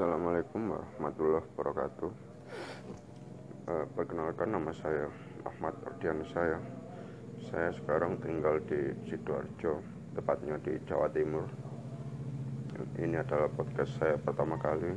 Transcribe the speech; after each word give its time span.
Assalamualaikum 0.00 0.72
warahmatullahi 0.72 1.44
wabarakatuh. 1.44 2.10
Uh, 3.68 3.84
perkenalkan 3.92 4.48
nama 4.48 4.72
saya 4.72 5.12
Ahmad 5.44 5.76
Ardian 5.84 6.24
saya. 6.32 6.56
Saya 7.52 7.68
sekarang 7.76 8.16
tinggal 8.24 8.64
di 8.64 8.96
sidoarjo, 9.04 9.84
tepatnya 10.16 10.56
di 10.64 10.80
Jawa 10.88 11.04
Timur. 11.12 11.44
Ini 12.96 13.20
adalah 13.20 13.52
podcast 13.52 13.92
saya 14.00 14.16
pertama 14.16 14.56
kali. 14.56 14.88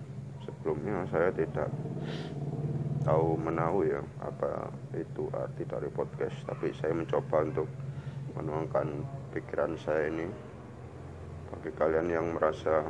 Sebelumnya 0.48 1.04
saya 1.12 1.36
tidak 1.36 1.68
tahu 3.04 3.36
menahu 3.36 3.84
ya 3.84 4.00
apa 4.24 4.72
itu 4.96 5.28
arti 5.36 5.68
dari 5.68 5.92
podcast, 5.92 6.48
tapi 6.48 6.72
saya 6.80 6.96
mencoba 6.96 7.44
untuk 7.44 7.68
menuangkan 8.40 9.04
pikiran 9.36 9.76
saya 9.84 10.08
ini 10.08 10.32
bagi 11.52 11.76
kalian 11.76 12.08
yang 12.08 12.40
merasa 12.40 12.88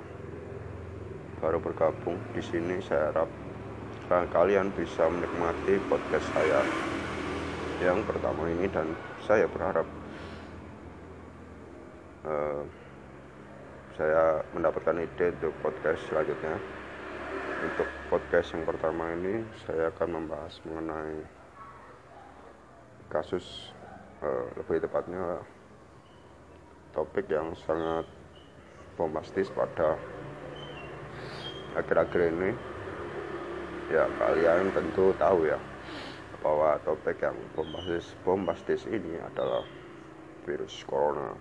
baru 1.43 1.59
bergabung 1.59 2.15
di 2.31 2.39
sini 2.39 2.79
saya 2.79 3.11
harap 3.11 3.27
kalian 4.31 4.71
bisa 4.71 5.11
menikmati 5.11 5.75
podcast 5.91 6.23
saya 6.31 6.63
yang 7.83 7.99
pertama 8.07 8.47
ini 8.47 8.71
dan 8.71 8.87
saya 9.27 9.43
berharap 9.51 9.83
uh, 12.23 12.63
saya 13.99 14.39
mendapatkan 14.55 15.03
ide 15.03 15.35
untuk 15.37 15.53
podcast 15.59 16.01
selanjutnya. 16.07 16.55
Untuk 17.63 17.87
podcast 18.07 18.55
yang 18.55 18.63
pertama 18.63 19.11
ini 19.15 19.43
saya 19.67 19.91
akan 19.91 20.09
membahas 20.23 20.57
mengenai 20.63 21.27
kasus 23.11 23.75
uh, 24.23 24.47
lebih 24.57 24.79
tepatnya 24.79 25.43
topik 26.95 27.27
yang 27.27 27.51
sangat 27.67 28.07
bombastis 28.95 29.51
pada 29.51 29.99
akhir-akhir 31.73 32.21
ini 32.33 32.51
ya 33.89 34.05
kalian 34.17 34.73
tentu 34.73 35.13
tahu 35.17 35.49
ya 35.49 35.59
bahwa 36.43 36.75
topik 36.83 37.23
yang 37.23 37.37
bombastis 37.55 38.11
bombastis 38.27 38.83
ini 38.91 39.15
adalah 39.21 39.63
virus 40.43 40.83
corona. 40.83 41.31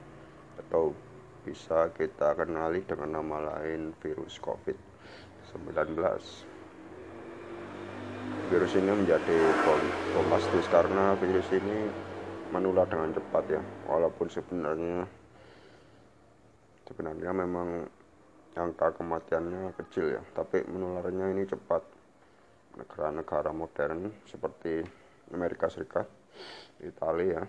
Atau 0.63 0.95
bisa 1.43 1.91
kita 1.99 2.39
kenali 2.39 2.87
dengan 2.87 3.19
nama 3.19 3.59
lain 3.59 3.91
virus 3.99 4.39
COVID-19 4.39 5.99
virus 8.47 8.73
ini 8.79 8.91
menjadi 8.93 9.39
bombastis 10.15 10.69
karena 10.71 11.19
virus 11.19 11.49
ini 11.51 11.91
menular 12.55 12.87
dengan 12.87 13.11
cepat 13.11 13.45
ya. 13.59 13.63
Walaupun 13.91 14.31
sebenarnya 14.31 15.03
sebenarnya 16.87 17.31
memang 17.35 17.89
angka 18.57 18.93
kematiannya 18.97 19.73
kecil 19.79 20.19
ya 20.19 20.23
tapi 20.37 20.65
menularnya 20.67 21.33
ini 21.33 21.45
cepat. 21.49 21.83
Negara-negara 22.73 23.53
modern 23.53 24.09
seperti 24.25 24.81
Amerika 25.29 25.69
Serikat 25.69 26.09
Italia 26.81 27.45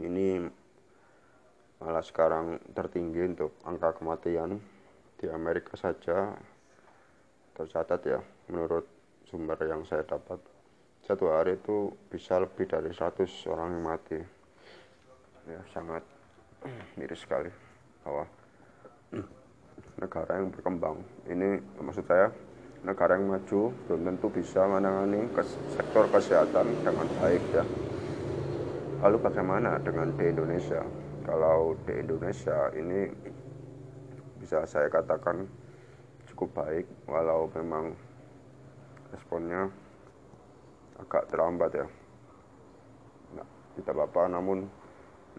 ini 0.00 0.40
malah 1.76 2.00
sekarang 2.00 2.56
tertinggi 2.72 3.20
untuk 3.20 3.60
angka 3.68 4.00
kematian 4.00 4.56
di 5.20 5.28
Amerika 5.28 5.76
saja. 5.76 6.32
Tercatat 7.52 8.00
ya 8.02 8.18
menurut 8.48 8.88
sumber 9.28 9.60
yang 9.60 9.84
saya 9.84 10.02
dapat 10.08 10.40
satu 11.04 11.28
hari 11.28 11.60
itu 11.60 11.92
bisa 12.08 12.40
lebih 12.40 12.64
dari 12.64 12.88
100 12.88 13.28
orang 13.52 13.76
yang 13.76 13.84
mati. 13.84 14.18
Ya 15.44 15.60
sangat 15.76 16.00
miris 16.96 17.20
sekali. 17.20 17.52
Bahwa 18.00 18.24
negara 19.98 20.40
yang 20.40 20.50
berkembang. 20.50 21.00
Ini 21.30 21.62
maksud 21.80 22.04
saya 22.04 22.28
negara 22.84 23.16
yang 23.16 23.32
maju 23.32 23.72
belum 23.88 24.00
tentu 24.04 24.28
bisa 24.28 24.68
menangani 24.68 25.24
kes 25.32 25.56
sektor 25.72 26.04
kesehatan 26.12 26.66
dengan 26.84 27.08
baik 27.18 27.42
ya. 27.54 27.64
Lalu 29.00 29.16
bagaimana 29.20 29.80
dengan 29.80 30.12
di 30.16 30.24
Indonesia? 30.28 30.84
Kalau 31.24 31.72
di 31.88 31.92
Indonesia 31.96 32.68
ini 32.76 33.08
bisa 34.36 34.68
saya 34.68 34.92
katakan 34.92 35.48
cukup 36.28 36.52
baik 36.60 36.84
walau 37.08 37.48
memang 37.56 37.96
responnya 39.08 39.72
agak 41.00 41.24
terlambat 41.32 41.70
ya. 41.72 41.86
Nah, 43.40 43.48
tidak 43.80 43.94
apa-apa 43.96 44.22
namun 44.36 44.68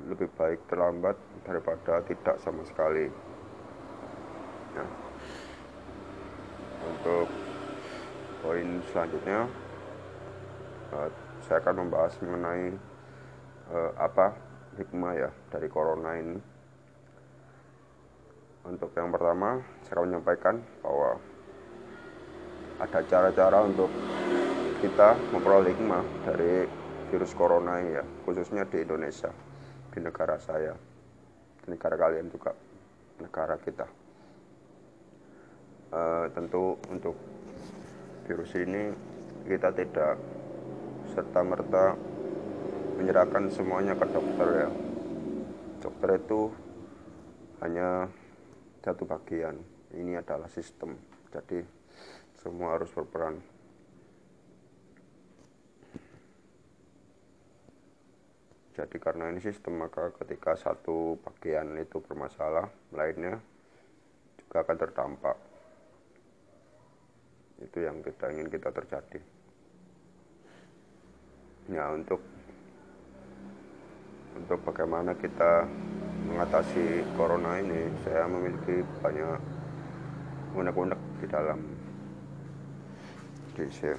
lebih 0.10 0.28
baik 0.36 0.66
terlambat 0.68 1.16
daripada 1.46 2.02
tidak 2.04 2.42
sama 2.42 2.66
sekali 2.68 3.08
ya. 4.76 4.86
untuk 6.86 7.28
poin 8.44 8.68
selanjutnya 8.92 9.50
uh, 10.94 11.10
saya 11.48 11.58
akan 11.64 11.76
membahas 11.88 12.14
mengenai 12.22 12.76
uh, 13.72 13.92
apa 13.98 14.36
hikmah 14.76 15.14
ya 15.16 15.30
dari 15.50 15.68
corona 15.72 16.12
ini 16.20 16.38
untuk 18.66 18.92
yang 18.98 19.14
pertama 19.14 19.62
saya 19.86 20.02
akan 20.02 20.06
menyampaikan 20.10 20.56
bahwa 20.84 21.22
ada 22.76 23.00
cara-cara 23.08 23.64
untuk 23.64 23.88
kita 24.84 25.16
memperoleh 25.32 25.72
hikmah 25.72 26.04
dari 26.28 26.68
virus 27.10 27.32
corona 27.32 27.80
ini 27.80 27.96
ya 27.96 28.04
khususnya 28.28 28.68
di 28.68 28.84
Indonesia 28.84 29.32
di 29.96 30.00
negara 30.04 30.36
saya 30.42 30.76
di 31.64 31.68
negara 31.72 31.96
kalian 31.96 32.28
juga 32.28 32.52
negara 33.22 33.56
kita 33.64 34.05
uh, 35.92 36.26
tentu 36.34 36.80
untuk 36.90 37.18
virus 38.26 38.52
ini 38.58 38.90
kita 39.46 39.70
tidak 39.76 40.18
serta 41.14 41.46
merta 41.46 41.94
menyerahkan 42.98 43.52
semuanya 43.54 43.94
ke 43.94 44.06
dokter 44.10 44.48
ya. 44.66 44.70
Dokter 45.84 46.10
itu 46.18 46.50
hanya 47.62 48.10
satu 48.82 49.06
bagian. 49.06 49.62
Ini 49.94 50.20
adalah 50.20 50.50
sistem. 50.50 50.98
Jadi 51.30 51.62
semua 52.42 52.80
harus 52.80 52.90
berperan. 52.90 53.38
Jadi 58.76 58.98
karena 59.00 59.32
ini 59.32 59.40
sistem 59.40 59.80
maka 59.80 60.12
ketika 60.20 60.52
satu 60.60 61.16
bagian 61.24 61.80
itu 61.80 62.04
bermasalah 62.04 62.68
lainnya 62.92 63.40
juga 64.36 64.68
akan 64.68 64.76
terdampak 64.76 65.55
itu 67.64 67.78
yang 67.84 68.04
kita 68.04 68.32
ingin 68.36 68.50
kita 68.52 68.70
terjadi. 68.72 69.20
Ya 71.72 71.90
untuk 71.92 72.22
untuk 74.36 74.60
bagaimana 74.68 75.16
kita 75.16 75.64
mengatasi 76.28 77.08
corona 77.16 77.58
ini 77.64 77.88
saya 78.04 78.28
memiliki 78.28 78.84
banyak 79.00 79.40
unek-unek 80.56 81.00
di 81.24 81.28
dalam 81.32 81.60
DC 83.56 83.96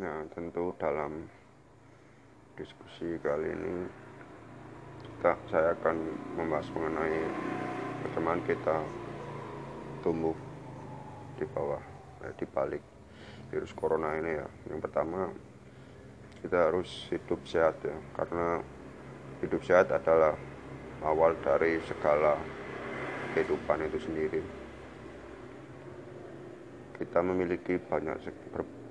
Nah, 0.00 0.24
tentu 0.32 0.72
dalam 0.80 1.28
diskusi 2.56 3.20
kali 3.20 3.52
ini 3.52 3.84
kita 5.20 5.36
saya 5.52 5.76
akan 5.76 6.00
membahas 6.32 6.64
mengenai 6.72 7.20
bagaimana 8.08 8.40
kita 8.48 8.80
tumbuh 10.00 10.32
di 11.36 11.44
bawah 11.44 11.76
eh, 12.24 12.32
di 12.40 12.48
balik 12.48 12.80
virus 13.52 13.68
corona 13.76 14.16
ini 14.16 14.40
ya. 14.40 14.48
Yang 14.72 14.80
pertama 14.88 15.28
kita 16.40 16.72
harus 16.72 16.88
hidup 17.12 17.36
sehat 17.44 17.76
ya 17.84 17.92
karena 18.16 18.64
hidup 19.44 19.60
sehat 19.60 19.92
adalah 19.92 20.40
awal 21.04 21.36
dari 21.44 21.84
segala 21.84 22.40
kehidupan 23.36 23.92
itu 23.92 24.00
sendiri. 24.00 24.40
Kita 26.96 27.20
memiliki 27.20 27.76
banyak 27.76 28.24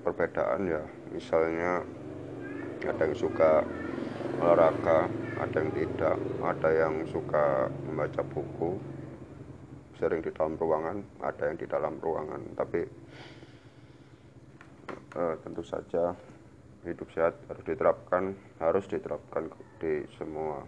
perbedaan 0.06 0.62
ya. 0.62 0.82
Misalnya 1.10 1.82
ada 2.86 3.02
yang 3.02 3.18
suka 3.18 3.66
olahraga 4.40 5.04
ada 5.36 5.56
yang 5.60 5.70
tidak 5.76 6.16
ada 6.40 6.70
yang 6.72 6.94
suka 7.12 7.68
membaca 7.84 8.24
buku 8.24 8.80
sering 10.00 10.24
di 10.24 10.32
dalam 10.32 10.56
ruangan 10.56 10.96
ada 11.20 11.42
yang 11.52 11.56
di 11.60 11.68
dalam 11.68 11.94
ruangan. 12.00 12.40
Tapi 12.56 12.80
uh, 15.12 15.34
tentu 15.44 15.60
saja 15.60 16.16
hidup 16.88 17.12
sehat 17.12 17.36
harus 17.52 17.64
diterapkan 17.68 18.32
harus 18.56 18.84
diterapkan 18.88 19.52
di 19.76 20.08
semua 20.16 20.64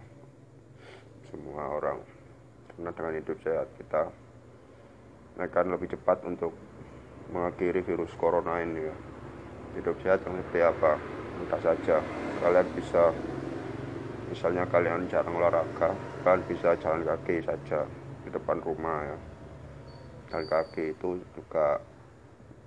semua 1.33 1.81
orang. 1.81 1.97
Karena 2.69 2.89
dengan 2.93 3.13
hidup 3.17 3.37
sehat 3.41 3.67
kita 3.81 4.05
akan 5.41 5.65
lebih 5.73 5.97
cepat 5.97 6.21
untuk 6.29 6.53
mengakhiri 7.33 7.81
virus 7.81 8.13
corona 8.21 8.61
ini 8.61 8.85
ya. 8.85 8.95
Hidup 9.81 9.97
sehat 10.05 10.21
yang 10.29 10.37
seperti 10.37 10.61
apa? 10.61 10.91
Entah 11.41 11.61
saja. 11.65 11.97
Kalian 12.37 12.67
bisa 12.77 13.09
misalnya 14.33 14.65
kalian 14.65 15.05
jarang 15.05 15.37
olahraga 15.37 15.93
kalian 16.25 16.41
bisa 16.49 16.73
jalan 16.81 17.05
kaki 17.05 17.37
saja 17.45 17.85
di 18.25 18.33
depan 18.33 18.57
rumah 18.65 19.05
ya. 19.05 19.17
Jalan 20.33 20.49
kaki 20.49 20.97
itu 20.97 21.21
juga 21.37 21.77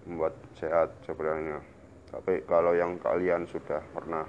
membuat 0.06 0.38
sehat 0.54 0.94
sebenarnya. 1.02 1.58
Tapi 2.14 2.38
kalau 2.46 2.70
yang 2.78 2.94
kalian 3.02 3.42
sudah 3.50 3.82
pernah 3.90 4.22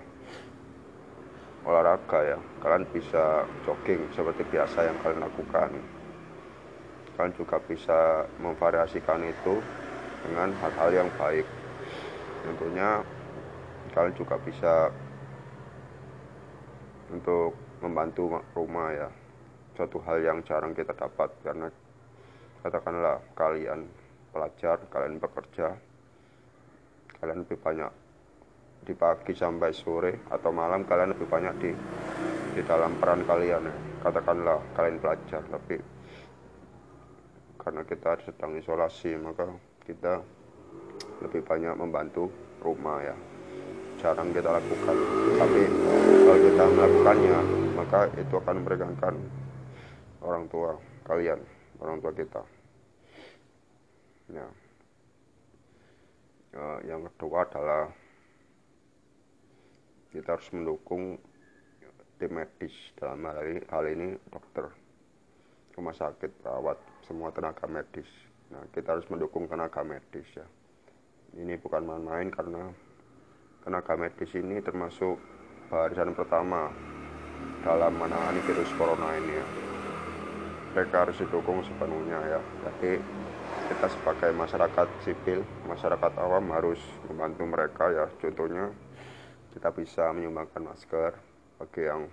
olahraga 1.61 2.25
ya 2.25 2.39
kalian 2.65 2.89
bisa 2.89 3.45
jogging 3.69 4.01
seperti 4.17 4.41
biasa 4.49 4.89
yang 4.89 4.97
kalian 5.05 5.21
lakukan. 5.21 5.69
Kalian 7.13 7.33
juga 7.37 7.61
bisa 7.69 8.25
memvariasikan 8.41 9.21
itu 9.21 9.61
dengan 10.25 10.49
hal-hal 10.57 11.05
yang 11.05 11.09
baik. 11.21 11.45
Tentunya 12.41 13.05
kalian 13.93 14.17
juga 14.17 14.41
bisa 14.41 14.89
untuk 17.11 17.55
membantu 17.79 18.41
rumah 18.55 18.89
ya. 18.91 19.09
Suatu 19.77 20.01
hal 20.03 20.25
yang 20.25 20.41
jarang 20.41 20.73
kita 20.73 20.91
dapat 20.91 21.29
karena 21.45 21.69
katakanlah 22.65 23.21
kalian 23.37 23.85
pelajar 24.33 24.81
kalian 24.91 25.21
bekerja 25.21 25.71
kalian 27.21 27.45
lebih 27.45 27.57
banyak 27.61 27.91
di 28.83 28.93
pagi 28.97 29.33
sampai 29.33 29.71
sore 29.73 30.13
atau 30.29 30.49
malam 30.49 30.83
kalian 30.83 31.13
lebih 31.13 31.29
banyak 31.29 31.55
di 31.61 31.71
di 32.57 32.61
dalam 32.65 32.97
peran 32.97 33.21
kalian 33.23 33.69
ya. 33.69 33.75
Katakanlah 34.01 34.59
kalian 34.73 34.97
pelajar 34.97 35.41
tapi 35.47 35.77
karena 37.61 37.81
kita 37.83 38.11
sedang 38.23 38.55
isolasi 38.57 39.13
maka 39.19 39.45
kita 39.85 40.23
lebih 41.21 41.41
banyak 41.43 41.75
membantu 41.75 42.31
rumah 42.63 43.03
ya 43.03 43.17
jarang 44.01 44.29
kita 44.33 44.49
lakukan. 44.49 44.97
Tapi 45.37 45.61
kalau 46.25 46.39
kita 46.41 46.63
melakukannya 46.73 47.37
maka 47.77 47.99
itu 48.17 48.33
akan 48.37 48.57
meringankan 48.65 49.15
orang 50.21 50.45
tua 50.49 50.75
kalian 51.05 51.39
orang 51.81 51.97
tua 52.01 52.11
kita. 52.13 52.41
Ya. 54.33 54.47
Uh, 56.57 56.79
yang 56.89 57.05
kedua 57.05 57.45
adalah 57.45 57.93
kita 60.09 60.33
harus 60.33 60.49
mendukung 60.49 61.21
tim 62.17 62.33
medis 62.33 62.73
dalam 62.97 63.21
hal 63.29 63.45
ini, 63.45 63.61
hal 63.69 63.85
ini 63.85 64.07
dokter 64.33 64.65
rumah 65.77 65.93
sakit 65.93 66.41
perawat 66.41 66.81
semua 67.05 67.29
tenaga 67.29 67.69
medis. 67.69 68.09
Nah 68.49 68.65
kita 68.73 68.97
harus 68.97 69.05
mendukung 69.13 69.45
tenaga 69.45 69.85
medis 69.85 70.25
ya. 70.33 70.47
Ini 71.37 71.61
bukan 71.61 71.85
main-main 71.85 72.33
karena 72.33 72.73
tenaga 73.67 73.99
medis 73.99 74.31
ini 74.31 74.63
termasuk 74.63 75.19
barisan 75.67 76.15
pertama 76.15 76.71
dalam 77.67 77.99
menangani 77.99 78.39
virus 78.47 78.71
corona 78.79 79.11
ini 79.19 79.43
ya. 79.43 79.47
Mereka 80.71 80.95
harus 81.03 81.19
didukung 81.19 81.59
sepenuhnya 81.67 82.15
ya. 82.31 82.41
Jadi 82.63 83.03
kita 83.67 83.91
sebagai 83.91 84.31
masyarakat 84.31 84.87
sipil, 85.03 85.43
masyarakat 85.67 86.11
awam 86.15 86.47
harus 86.55 86.79
membantu 87.11 87.43
mereka 87.43 87.91
ya. 87.91 88.07
Contohnya 88.23 88.71
kita 89.51 89.75
bisa 89.75 90.15
menyumbangkan 90.15 90.63
masker 90.63 91.11
bagi 91.59 91.83
yang 91.83 92.07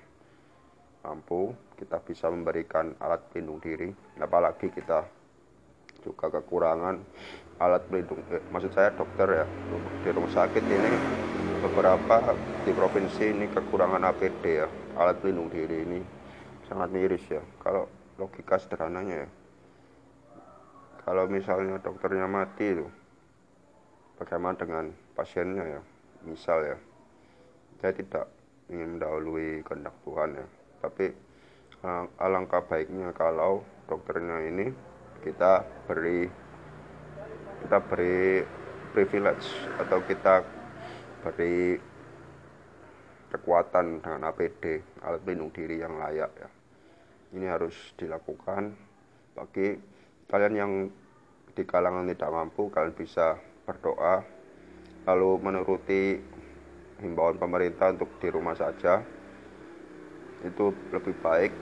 mampu, 1.06 1.54
kita 1.78 2.02
bisa 2.02 2.34
memberikan 2.34 2.98
alat 2.98 3.30
pelindung 3.30 3.62
diri, 3.62 3.94
apalagi 4.18 4.74
kita 4.74 5.06
juga 6.02 6.34
kekurangan 6.34 6.98
alat 7.62 7.82
pelindung 7.86 8.18
eh, 8.34 8.42
maksud 8.50 8.74
saya 8.74 8.90
dokter 8.92 9.24
ya 9.30 9.46
di 10.02 10.10
rumah 10.10 10.32
sakit 10.34 10.64
ini 10.66 10.90
beberapa 11.64 12.36
di 12.68 12.76
provinsi 12.76 13.32
ini 13.32 13.48
kekurangan 13.48 14.04
APD 14.12 14.44
ya. 14.44 14.68
Alat 15.00 15.16
pelindung 15.24 15.48
diri 15.48 15.80
ini 15.80 16.00
sangat 16.68 16.92
miris 16.92 17.24
ya. 17.32 17.40
Kalau 17.64 17.88
logika 18.20 18.60
sederhananya 18.60 19.24
ya. 19.24 19.28
Kalau 21.08 21.24
misalnya 21.28 21.80
dokternya 21.80 22.28
mati 22.28 22.76
itu 22.76 22.84
bagaimana 24.20 24.60
dengan 24.60 24.84
pasiennya 25.16 25.80
ya? 25.80 25.82
Misal 26.28 26.58
ya. 26.68 26.76
Saya 27.80 27.92
tidak 27.96 28.28
ingin 28.68 29.00
mendahului 29.00 29.64
kehendak 29.64 29.96
Tuhan 30.04 30.36
ya. 30.36 30.46
Tapi 30.84 31.06
alangkah 32.20 32.60
baiknya 32.64 33.12
kalau 33.16 33.64
dokternya 33.88 34.52
ini 34.52 34.68
kita 35.24 35.64
beri 35.88 36.28
kita 37.64 37.80
beri 37.80 38.44
privilege 38.92 39.48
atau 39.80 40.00
kita 40.04 40.63
beri 41.24 41.80
kekuatan 43.32 44.04
dengan 44.04 44.28
APD 44.28 44.84
alat 45.00 45.24
pelindung 45.24 45.48
diri 45.56 45.80
yang 45.80 45.96
layak 45.96 46.30
ya. 46.36 46.48
Ini 47.32 47.48
harus 47.48 47.74
dilakukan. 47.96 48.76
Bagi 49.32 49.74
kalian 50.28 50.54
yang 50.54 50.72
di 51.56 51.64
kalangan 51.64 52.06
tidak 52.12 52.30
mampu 52.30 52.68
kalian 52.68 52.92
bisa 52.92 53.40
berdoa 53.64 54.20
lalu 55.08 55.30
menuruti 55.40 56.20
himbauan 57.00 57.40
pemerintah 57.40 57.96
untuk 57.96 58.20
di 58.20 58.28
rumah 58.28 58.54
saja. 58.54 59.00
Itu 60.44 60.76
lebih 60.92 61.16
baik. 61.24 61.52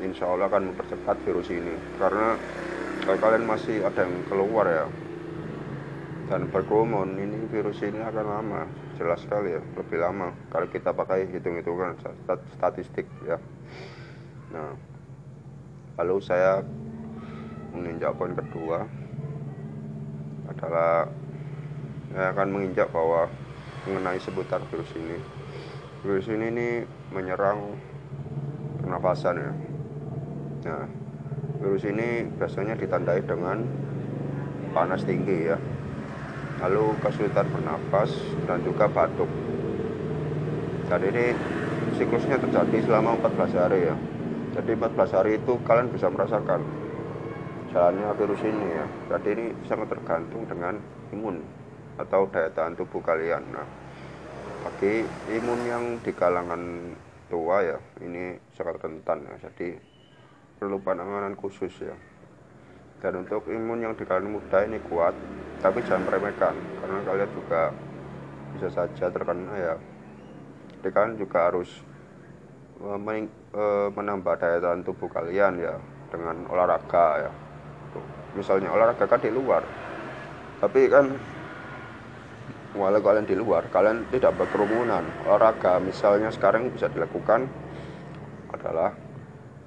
Insya 0.00 0.30
Allah 0.30 0.46
akan 0.48 0.72
mempercepat 0.72 1.18
virus 1.26 1.50
ini. 1.50 1.74
Karena 1.98 2.38
kalau 3.04 3.18
kalian 3.18 3.44
masih 3.44 3.82
ada 3.84 4.06
yang 4.06 4.22
keluar 4.30 4.64
ya 4.70 4.86
dan 6.30 6.46
berkerumun 6.46 7.18
ini 7.18 7.50
virus 7.50 7.82
ini 7.82 7.98
akan 7.98 8.26
lama 8.30 8.62
jelas 9.00 9.24
sekali 9.24 9.56
ya 9.56 9.64
lebih 9.80 9.96
lama. 9.96 10.36
Kalau 10.52 10.68
kita 10.68 10.92
pakai 10.92 11.24
hitung-hitungan 11.32 11.96
statistik 12.60 13.08
ya. 13.24 13.40
Nah 14.52 14.76
lalu 15.96 16.20
saya 16.20 16.60
menginjak 17.72 18.12
poin 18.20 18.36
kedua 18.36 18.84
adalah 20.52 21.08
saya 22.12 22.28
akan 22.36 22.48
menginjak 22.52 22.92
bahwa 22.92 23.32
mengenai 23.88 24.20
sebutan 24.20 24.60
virus 24.68 24.92
ini. 24.92 25.16
Virus 26.04 26.28
ini 26.28 26.44
ini 26.52 26.68
menyerang 27.08 27.80
pernapasan 28.84 29.40
ya. 29.40 29.52
Nah 30.68 30.84
virus 31.64 31.88
ini 31.88 32.28
biasanya 32.36 32.76
ditandai 32.76 33.24
dengan 33.24 33.64
panas 34.76 35.08
tinggi 35.08 35.48
ya 35.48 35.56
lalu 36.60 36.92
kesulitan 37.00 37.48
bernafas 37.48 38.12
dan 38.44 38.60
juga 38.60 38.86
batuk. 38.86 39.28
Dan 40.92 41.00
ini 41.08 41.32
siklusnya 41.96 42.36
terjadi 42.36 42.84
selama 42.84 43.16
14 43.20 43.56
hari 43.56 43.80
ya. 43.88 43.96
Jadi 44.60 44.70
14 44.76 45.16
hari 45.16 45.30
itu 45.40 45.52
kalian 45.64 45.88
bisa 45.88 46.10
merasakan 46.12 46.60
jalannya 47.70 48.12
virus 48.18 48.42
ini 48.44 48.66
ya. 48.76 48.86
Jadi 49.16 49.28
ini 49.38 49.46
sangat 49.64 49.88
tergantung 49.94 50.44
dengan 50.44 50.76
imun 51.14 51.40
atau 51.96 52.26
daya 52.28 52.50
tahan 52.52 52.76
tubuh 52.76 53.00
kalian. 53.00 53.40
Nah 53.54 53.66
bagi 54.60 55.06
imun 55.32 55.60
yang 55.64 55.84
di 56.04 56.12
kalangan 56.12 56.92
tua 57.32 57.64
ya 57.64 57.78
ini 58.04 58.36
sangat 58.52 58.82
rentan 58.82 59.24
ya. 59.24 59.48
Jadi 59.48 59.78
perlu 60.60 60.76
penanganan 60.82 61.38
khusus 61.38 61.72
ya. 61.80 61.96
Dan 63.00 63.24
untuk 63.24 63.48
imun 63.48 63.80
yang 63.80 63.94
di 63.96 64.04
kalangan 64.04 64.36
muda 64.36 64.66
ini 64.66 64.76
kuat 64.84 65.16
tapi 65.60 65.84
jangan 65.84 66.08
meremehkan 66.08 66.56
karena 66.80 66.98
kalian 67.04 67.30
juga 67.36 67.62
bisa 68.56 68.68
saja 68.72 69.06
terkena 69.12 69.54
ya. 69.56 69.74
Jadi 70.80 70.88
kalian 70.90 71.16
juga 71.20 71.52
harus 71.52 71.68
eh, 72.80 72.98
eh, 72.98 73.88
menambah 73.92 74.34
daya 74.40 74.58
tahan 74.58 74.80
tubuh 74.82 75.12
kalian 75.12 75.60
ya 75.60 75.76
dengan 76.08 76.48
olahraga 76.48 77.28
ya. 77.28 77.32
Misalnya 78.32 78.72
olahraga 78.72 79.04
kan 79.04 79.20
di 79.20 79.30
luar 79.30 79.62
tapi 80.60 80.92
kan 80.92 81.08
walau 82.76 83.00
kalian 83.00 83.24
di 83.24 83.36
luar 83.36 83.68
kalian 83.68 84.08
tidak 84.12 84.36
berkerumunan. 84.40 85.04
Olahraga 85.28 85.76
misalnya 85.80 86.32
sekarang 86.32 86.72
bisa 86.72 86.88
dilakukan 86.88 87.48
adalah 88.52 88.92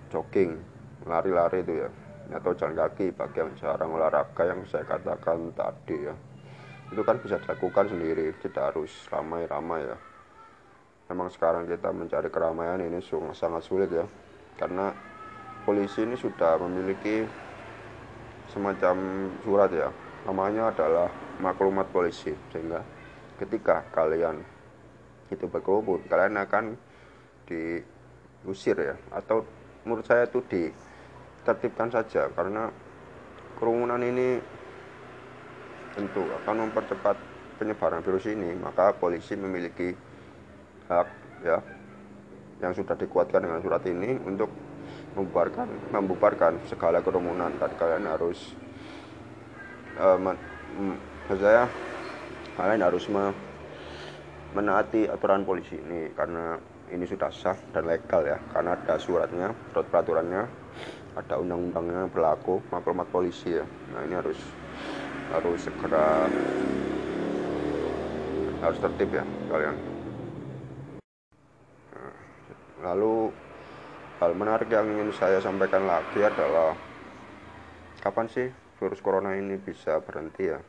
jogging 0.09 0.57
lari-lari 1.03 1.65
itu 1.65 1.73
ya 1.85 1.89
atau 2.31 2.55
jalan 2.55 2.77
kaki 2.77 3.11
bagi 3.11 3.43
yang 3.43 3.51
jarang 3.59 3.91
olahraga 3.91 4.43
yang 4.47 4.63
saya 4.69 4.87
katakan 4.87 5.51
tadi 5.51 6.07
ya. 6.07 6.15
Itu 6.93 7.01
kan 7.01 7.19
bisa 7.19 7.41
dilakukan 7.41 7.89
sendiri 7.89 8.37
tidak 8.39 8.71
harus 8.71 8.91
ramai-ramai 9.09 9.81
ya. 9.83 9.97
Memang 11.11 11.27
sekarang 11.33 11.67
kita 11.67 11.91
mencari 11.91 12.29
keramaian 12.31 12.79
ini 12.79 13.03
sangat 13.35 13.63
sulit 13.65 13.91
ya. 13.91 14.05
Karena 14.55 14.93
polisi 15.67 16.05
ini 16.05 16.15
sudah 16.15 16.55
memiliki 16.61 17.27
semacam 18.53 18.95
surat 19.43 19.71
ya. 19.73 19.89
Namanya 20.23 20.71
adalah 20.71 21.09
maklumat 21.43 21.91
polisi. 21.91 22.31
Sehingga 22.53 22.79
ketika 23.41 23.83
kalian 23.91 24.39
itu 25.27 25.49
berkerumun 25.49 26.05
kalian 26.07 26.39
akan 26.39 26.77
diusir 27.49 28.77
ya. 28.79 28.95
Atau 29.11 29.43
menurut 29.83 30.07
saya 30.07 30.29
itu 30.29 30.39
di 30.47 30.71
tertibkan 31.43 31.91
saja 31.91 32.31
karena 32.31 32.71
kerumunan 33.59 33.99
ini 34.01 34.39
tentu 35.93 36.25
akan 36.43 36.67
mempercepat 36.67 37.15
penyebaran 37.61 38.01
virus 38.01 38.25
ini. 38.27 38.55
Maka 38.57 38.95
polisi 38.97 39.37
memiliki 39.37 39.93
hak 40.89 41.07
ya 41.45 41.59
yang 42.63 42.73
sudah 42.73 42.95
dikuatkan 42.95 43.43
dengan 43.43 43.59
surat 43.61 43.83
ini 43.85 44.17
untuk 44.23 44.49
membubarkan 45.13 45.67
membubarkan 45.93 46.59
segala 46.67 47.03
kerumunan. 47.03 47.53
Dan 47.59 47.71
kalian 47.77 48.05
harus 48.09 48.57
uh, 49.99 50.17
men, 50.17 50.35
saya 51.29 51.69
kalian 52.57 52.81
harus 52.81 53.05
me, 53.07 53.31
menaati 54.57 55.07
aturan 55.09 55.45
polisi 55.45 55.77
ini 55.77 56.09
karena 56.13 56.57
ini 56.93 57.05
sudah 57.05 57.29
sah 57.29 57.57
dan 57.71 57.85
legal 57.85 58.25
ya. 58.25 58.37
Karena 58.49 58.73
ada 58.75 58.97
suratnya 58.97 59.53
surat 59.71 59.87
peraturannya 59.87 60.43
ada 61.13 61.37
undang-undangnya 61.37 62.09
berlaku 62.09 62.57
maklumat 62.73 63.05
polisi 63.13 63.53
ya. 63.53 63.65
Nah 63.93 64.01
ini 64.05 64.15
harus 64.17 64.39
harus 65.29 65.59
segera 65.61 66.25
harus 68.63 68.79
tertib 68.81 69.09
ya 69.13 69.25
kalian. 69.51 69.75
Nah, 71.93 72.13
lalu 72.89 73.29
hal 74.23 74.31
menarik 74.33 74.71
yang 74.71 74.87
ingin 74.89 75.11
saya 75.13 75.37
sampaikan 75.43 75.85
lagi 75.85 76.23
adalah 76.23 76.73
kapan 78.01 78.27
sih 78.31 78.47
virus 78.81 79.03
corona 79.03 79.37
ini 79.37 79.59
bisa 79.61 80.01
berhenti 80.01 80.49
ya? 80.49 80.59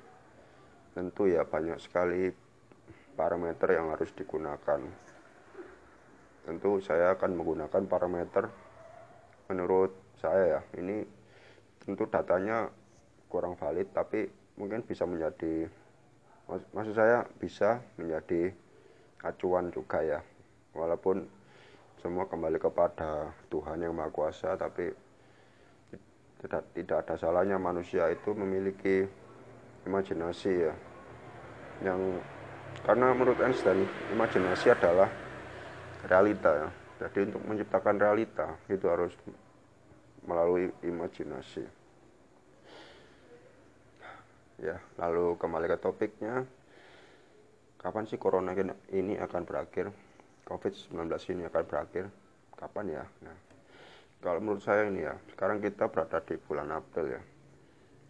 Tentu 0.95 1.27
ya 1.27 1.43
banyak 1.43 1.81
sekali 1.81 2.31
parameter 3.17 3.79
yang 3.79 3.95
harus 3.95 4.11
digunakan. 4.13 4.79
Tentu 6.45 6.77
saya 6.85 7.17
akan 7.17 7.31
menggunakan 7.41 7.83
parameter 7.89 8.45
menurut 9.49 10.04
saya 10.25 10.45
ya. 10.57 10.61
Ini 10.81 11.05
tentu 11.85 12.09
datanya 12.09 12.73
kurang 13.29 13.61
valid 13.61 13.93
tapi 13.93 14.25
mungkin 14.57 14.81
bisa 14.81 15.05
menjadi 15.05 15.69
maksud 16.49 16.95
saya 16.97 17.29
bisa 17.37 17.85
menjadi 18.01 18.53
acuan 19.21 19.69
juga 19.69 20.01
ya. 20.01 20.21
Walaupun 20.73 21.29
semua 22.01 22.25
kembali 22.29 22.57
kepada 22.61 23.33
Tuhan 23.53 23.85
yang 23.85 23.93
Maha 23.93 24.13
Kuasa 24.13 24.57
tapi 24.57 24.93
tidak 26.45 26.63
tidak 26.77 26.97
ada 27.05 27.15
salahnya 27.17 27.57
manusia 27.57 28.13
itu 28.13 28.37
memiliki 28.37 29.09
imajinasi 29.89 30.53
ya. 30.69 30.75
Yang 31.81 32.21
karena 32.85 33.17
menurut 33.17 33.41
Einstein 33.41 33.89
imajinasi 34.13 34.73
adalah 34.73 35.09
realita 36.05 36.51
ya. 36.53 36.69
Jadi 37.05 37.33
untuk 37.33 37.43
menciptakan 37.49 37.97
realita 37.97 38.47
itu 38.69 38.85
harus 38.87 39.17
melalui 40.25 40.73
imajinasi. 40.85 41.65
Ya, 44.63 44.79
lalu 44.97 45.35
kembali 45.37 45.67
ke 45.67 45.79
topiknya. 45.79 46.47
Kapan 47.81 48.09
sih 48.09 48.17
corona 48.17 48.57
ini 48.95 49.21
akan 49.21 49.43
berakhir? 49.45 49.93
COVID-19 50.49 51.05
ini 51.37 51.43
akan 51.49 51.63
berakhir? 51.69 52.09
Kapan 52.57 52.97
ya? 52.97 53.05
Nah, 53.25 53.37
kalau 54.25 54.41
menurut 54.41 54.65
saya 54.65 54.89
ini 54.89 55.05
ya, 55.05 55.13
sekarang 55.37 55.61
kita 55.61 55.93
berada 55.93 56.21
di 56.25 56.41
bulan 56.41 56.73
April 56.73 57.13
ya. 57.13 57.23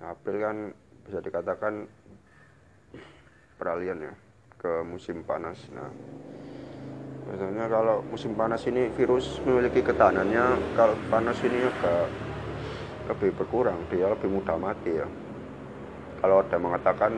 April 0.05 0.37
kan 0.39 0.57
bisa 1.03 1.19
dikatakan 1.19 1.91
peralihan 3.59 3.99
ya 3.99 4.15
ke 4.61 4.87
musim 4.87 5.27
panas. 5.27 5.59
Nah, 5.75 5.91
Biasanya 7.25 7.73
kalau 7.73 8.05
musim 8.13 8.37
panas 8.37 8.61
ini 8.69 8.93
virus 8.93 9.41
memiliki 9.49 9.81
ketahanannya 9.81 10.77
kalau 10.77 10.93
panas 11.09 11.41
ini 11.41 11.57
agak 11.57 12.05
lebih 13.09 13.33
berkurang, 13.33 13.81
dia 13.89 14.13
lebih 14.13 14.29
mudah 14.29 14.61
mati 14.61 14.93
ya. 14.93 15.09
Kalau 16.21 16.45
ada 16.45 16.57
mengatakan 16.61 17.17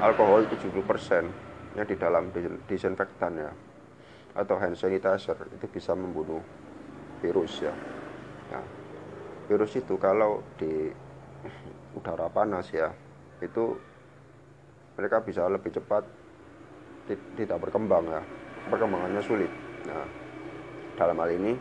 alkohol 0.00 0.48
70% 0.48 1.76
nya 1.76 1.84
di 1.84 1.96
dalam 2.00 2.32
disinfektan 2.64 3.32
ya 3.36 3.52
atau 4.40 4.56
hand 4.56 4.76
sanitizer 4.76 5.36
itu 5.52 5.66
bisa 5.68 5.92
membunuh 5.92 6.40
virus 7.20 7.60
ya. 7.60 7.74
Nah, 8.48 8.64
virus 9.52 9.76
itu 9.76 10.00
kalau 10.00 10.40
di 10.56 10.88
udara 11.92 12.32
panas 12.32 12.72
ya 12.72 12.88
itu 13.44 13.76
mereka 14.96 15.20
bisa 15.20 15.44
lebih 15.44 15.76
cepat 15.76 16.08
tidak 17.36 17.56
berkembang 17.60 18.04
ya 18.08 18.22
perkembangannya 18.68 19.22
sulit. 19.24 19.50
Nah, 19.88 20.06
dalam 20.94 21.16
hal 21.18 21.30
ini 21.34 21.52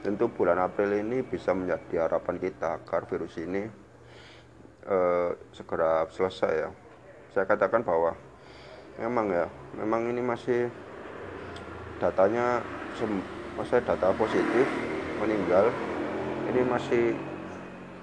tentu 0.00 0.30
bulan 0.30 0.62
April 0.62 0.94
ini 1.02 1.26
bisa 1.26 1.50
menjadi 1.52 2.06
harapan 2.06 2.38
kita 2.38 2.78
agar 2.78 3.04
virus 3.10 3.34
ini 3.42 3.62
eh, 4.86 5.30
segera 5.50 6.06
selesai 6.08 6.52
ya. 6.54 6.70
Saya 7.34 7.44
katakan 7.44 7.84
bahwa 7.84 8.16
memang 8.96 9.26
ya, 9.28 9.46
memang 9.76 10.08
ini 10.08 10.22
masih 10.24 10.70
datanya 12.00 12.60
masih 13.56 13.80
data 13.84 14.12
positif 14.12 14.68
meninggal 15.20 15.72
ini 16.52 16.60
masih 16.68 17.16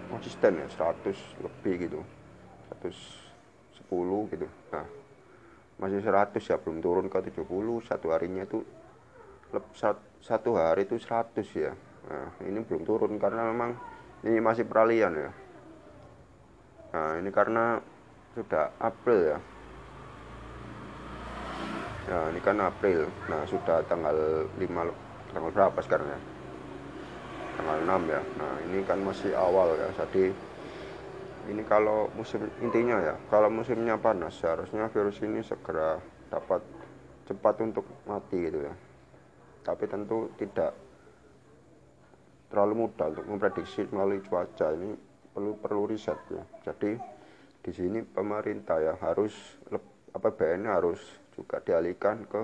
konsisten 0.09 0.57
ya 0.57 0.67
100 0.69 1.13
lebih 1.45 1.73
gitu 1.89 1.99
110 2.81 4.33
gitu 4.33 4.47
nah 4.73 4.85
masih 5.83 5.99
100 5.99 6.39
ya 6.39 6.55
belum 6.55 6.79
turun 6.79 7.11
ke 7.11 7.19
70 7.27 7.43
satu 7.83 8.15
harinya 8.15 8.47
itu 8.47 8.63
satu 10.23 10.55
hari 10.55 10.87
itu 10.87 10.95
100 10.95 11.43
ya. 11.59 11.75
Nah 12.07 12.31
ini 12.47 12.63
belum 12.63 12.87
turun 12.87 13.19
karena 13.19 13.51
memang 13.51 13.75
ini 14.23 14.39
masih 14.39 14.63
peralihan 14.63 15.11
ya. 15.11 15.31
Nah 16.95 17.19
ini 17.19 17.27
karena 17.35 17.83
sudah 18.31 18.71
April 18.79 19.19
ya. 19.35 19.37
Ya 22.07 22.19
ini 22.31 22.39
kan 22.39 22.63
April. 22.63 23.11
Nah 23.27 23.43
sudah 23.43 23.83
tanggal 23.91 24.47
5 24.55 25.35
tanggal 25.35 25.51
berapa 25.51 25.79
sekarang 25.83 26.07
ya? 26.07 26.19
Tanggal 27.59 27.77
6 27.83 28.15
ya. 28.15 28.21
Nah 28.39 28.53
ini 28.71 28.79
kan 28.87 29.03
masih 29.03 29.35
awal 29.35 29.75
ya. 29.75 29.87
Jadi 29.99 30.31
ini 31.51 31.63
kalau 31.67 32.07
musim 32.15 32.47
intinya 32.63 32.99
ya 33.03 33.15
kalau 33.27 33.51
musimnya 33.51 33.99
panas 33.99 34.39
seharusnya 34.39 34.87
virus 34.87 35.19
ini 35.23 35.43
segera 35.43 35.99
dapat 36.31 36.63
cepat 37.27 37.55
untuk 37.63 37.85
mati 38.07 38.37
gitu 38.47 38.59
ya. 38.63 38.73
Tapi 39.63 39.83
tentu 39.87 40.27
tidak 40.35 40.75
terlalu 42.51 42.85
mudah 42.87 43.07
untuk 43.15 43.25
memprediksi 43.25 43.87
melalui 43.89 44.19
cuaca. 44.21 44.75
Ini 44.75 44.91
perlu 45.31 45.55
perlu 45.57 45.87
riset 45.87 46.19
ya. 46.29 46.43
Jadi 46.67 46.99
di 47.63 47.71
sini 47.71 48.03
pemerintah 48.03 48.77
ya 48.83 48.93
harus 48.99 49.31
APBN 50.13 50.67
harus 50.67 50.99
juga 51.33 51.63
dialihkan 51.63 52.27
ke 52.27 52.41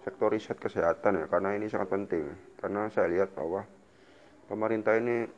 sektor 0.00 0.32
riset 0.32 0.56
kesehatan 0.56 1.20
ya 1.20 1.26
karena 1.28 1.54
ini 1.54 1.68
sangat 1.68 1.92
penting. 1.92 2.24
Karena 2.56 2.88
saya 2.88 3.06
lihat 3.12 3.36
bahwa 3.36 3.68
pemerintah 4.48 4.96
ini 4.96 5.28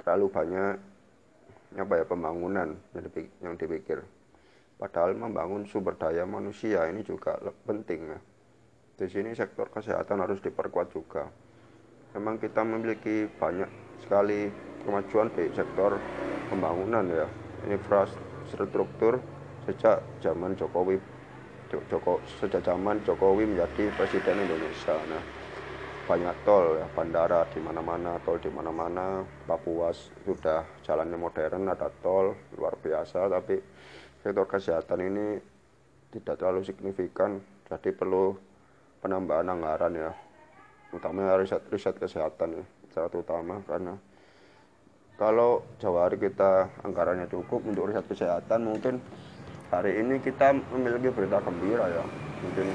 terlalu 0.00 0.26
banyak 0.30 0.93
apa 1.74 2.02
ya 2.02 2.04
pembangunan 2.06 2.74
yang 3.42 3.54
dipikir. 3.58 4.02
Padahal 4.78 5.14
membangun 5.14 5.66
sumber 5.66 5.94
daya 5.94 6.26
manusia 6.26 6.86
ini 6.90 7.02
juga 7.06 7.38
penting 7.66 8.10
ya. 8.10 8.18
Di 8.94 9.06
sini 9.10 9.34
sektor 9.34 9.70
kesehatan 9.70 10.22
harus 10.22 10.38
diperkuat 10.38 10.94
juga. 10.94 11.26
Memang 12.14 12.38
kita 12.38 12.62
memiliki 12.62 13.26
banyak 13.26 13.66
sekali 14.02 14.46
kemajuan 14.86 15.30
di 15.34 15.50
sektor 15.50 15.98
pembangunan 16.50 17.02
ya. 17.10 17.26
Infrastruktur 17.66 19.18
sejak 19.66 20.04
zaman 20.20 20.54
Jokowi 20.54 21.00
Joko, 21.90 22.20
sejak 22.38 22.62
zaman 22.62 23.02
Jokowi 23.02 23.50
menjadi 23.50 23.90
presiden 23.98 24.46
Indonesia. 24.46 24.94
Nah 25.10 25.22
banyak 26.04 26.36
tol 26.44 26.76
ya 26.76 26.86
bandara 26.92 27.48
di 27.48 27.60
mana-mana 27.64 28.20
tol 28.28 28.36
di 28.36 28.52
mana-mana. 28.52 29.24
Papua 29.48 29.88
sudah 30.24 30.64
jalannya 30.84 31.16
modern 31.16 31.72
ada 31.72 31.88
tol 32.04 32.36
luar 32.60 32.76
biasa 32.76 33.24
tapi 33.32 33.56
sektor 34.20 34.44
kesehatan 34.44 35.00
ini 35.00 35.26
tidak 36.12 36.36
terlalu 36.36 36.60
signifikan 36.64 37.40
jadi 37.64 37.90
perlu 37.96 38.36
penambahan 39.00 39.48
anggaran 39.48 39.92
ya. 39.96 40.12
Utamanya 40.92 41.40
riset 41.40 41.64
riset 41.72 41.96
kesehatan 41.96 42.60
ya 42.60 42.64
sangat 42.92 43.18
utama 43.18 43.58
karena 43.66 43.98
kalau 45.18 45.64
Jawa 45.80 46.06
hari 46.06 46.20
kita 46.20 46.68
anggarannya 46.84 47.26
cukup 47.32 47.64
untuk 47.64 47.88
riset 47.90 48.04
kesehatan 48.06 48.60
mungkin 48.68 49.00
hari 49.72 50.04
ini 50.04 50.20
kita 50.20 50.52
memiliki 50.52 51.08
berita 51.10 51.40
gembira 51.40 51.88
ya. 51.88 52.04
Mungkin 52.44 52.66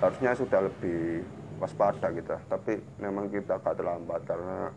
harusnya 0.00 0.32
sudah 0.32 0.64
lebih 0.64 1.26
waspada 1.60 2.08
kita. 2.10 2.40
Tapi 2.48 2.80
memang 2.98 3.28
kita 3.28 3.60
agak 3.60 3.76
terlambat 3.76 4.20
karena 4.24 4.72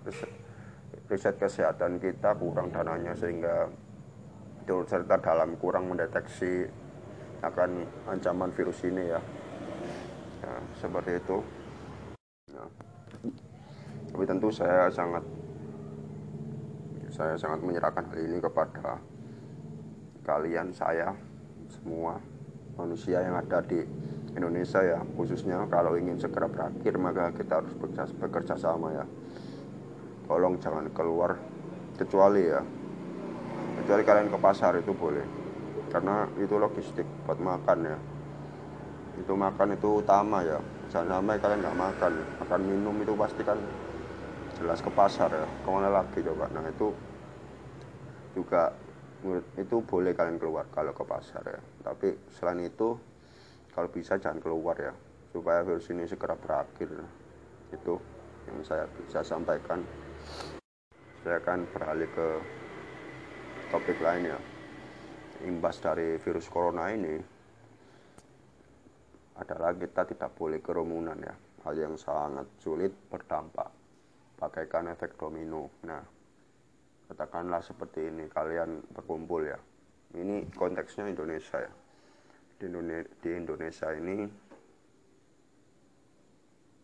riset, 1.07 1.35
kesehatan 1.39 1.97
kita 1.97 2.35
kurang 2.35 2.69
dananya 2.69 3.15
sehingga 3.15 3.71
turut 4.67 4.87
serta 4.87 5.15
dalam 5.19 5.55
kurang 5.59 5.87
mendeteksi 5.87 6.67
akan 7.43 7.83
ancaman 8.07 8.51
virus 8.55 8.79
ini 8.87 9.11
ya, 9.11 9.19
ya 10.43 10.55
seperti 10.79 11.19
itu. 11.19 11.37
Ya. 12.51 12.63
tapi 14.13 14.23
tentu 14.29 14.47
saya 14.53 14.87
sangat 14.93 15.25
saya 17.09 17.33
sangat 17.33 17.59
menyerahkan 17.65 18.05
hal 18.13 18.19
ini 18.21 18.37
kepada 18.37 19.01
kalian 20.23 20.69
saya 20.71 21.11
semua 21.67 22.21
manusia 22.77 23.21
yang 23.21 23.37
ada 23.37 23.59
di 23.65 23.81
Indonesia 24.33 24.81
ya 24.81 24.99
khususnya 25.13 25.69
kalau 25.69 25.93
ingin 25.93 26.17
segera 26.17 26.49
berakhir 26.49 26.97
maka 26.97 27.29
kita 27.37 27.61
harus 27.61 27.73
bekerja, 27.77 28.09
bekerja 28.17 28.55
sama 28.57 28.89
ya. 28.97 29.05
Tolong 30.25 30.57
jangan 30.57 30.89
keluar 30.89 31.37
kecuali 31.93 32.49
ya. 32.49 32.61
Kecuali 33.77 34.01
kalian 34.01 34.29
ke 34.33 34.37
pasar 34.41 34.81
itu 34.81 34.91
boleh. 34.97 35.25
Karena 35.93 36.25
itu 36.41 36.57
logistik 36.57 37.05
buat 37.29 37.37
makan 37.37 37.77
ya. 37.85 37.97
Itu 39.21 39.37
makan 39.37 39.77
itu 39.77 40.01
utama 40.01 40.41
ya. 40.41 40.57
Jangan 40.89 41.21
sampai 41.21 41.37
kalian 41.37 41.59
nggak 41.61 41.77
makan. 41.77 42.13
Makan 42.41 42.61
minum 42.65 42.95
itu 42.97 43.13
pasti 43.13 43.41
kan 43.45 43.59
jelas 44.57 44.81
ke 44.81 44.89
pasar 44.89 45.29
ya. 45.29 45.45
Ke 45.45 45.69
mana 45.69 45.89
lagi 45.93 46.19
coba? 46.25 46.49
Nah 46.49 46.65
itu 46.65 46.89
juga 48.33 48.73
itu 49.61 49.75
boleh 49.85 50.17
kalian 50.17 50.41
keluar 50.41 50.65
kalau 50.73 50.97
ke 50.97 51.05
pasar 51.05 51.43
ya. 51.45 51.61
Tapi 51.85 52.17
selain 52.33 52.65
itu 52.65 52.97
kalau 53.73 53.89
bisa 53.89 54.21
jangan 54.21 54.37
keluar 54.37 54.77
ya 54.77 54.93
supaya 55.33 55.65
virus 55.65 55.89
ini 55.89 56.05
segera 56.05 56.37
berakhir. 56.37 56.93
Itu 57.73 57.97
yang 58.45 58.61
saya 58.61 58.85
bisa 58.85 59.25
sampaikan. 59.25 59.81
Saya 61.25 61.41
akan 61.41 61.65
beralih 61.73 62.09
ke 62.13 62.27
topik 63.73 63.97
lain 63.97 64.29
ya. 64.29 64.39
Imbas 65.43 65.81
dari 65.81 66.21
virus 66.21 66.45
corona 66.47 66.93
ini 66.93 67.17
adalah 69.41 69.73
kita 69.73 70.05
tidak 70.05 70.31
boleh 70.37 70.61
kerumunan 70.61 71.17
ya. 71.17 71.33
Hal 71.65 71.73
yang 71.73 71.97
sangat 71.97 72.45
sulit 72.61 72.93
berdampak. 73.09 73.73
Bagaikan 74.37 74.93
efek 74.93 75.17
domino. 75.17 75.81
Nah 75.89 76.03
katakanlah 77.09 77.65
seperti 77.65 78.05
ini 78.05 78.29
kalian 78.29 78.85
berkumpul 78.93 79.41
ya. 79.49 79.57
Ini 80.13 80.53
konteksnya 80.53 81.09
Indonesia 81.09 81.57
ya 81.57 81.73
di 82.57 82.65
Indonesia, 82.69 83.09
di 83.21 83.29
Indonesia 83.33 83.87
ini 83.93 84.17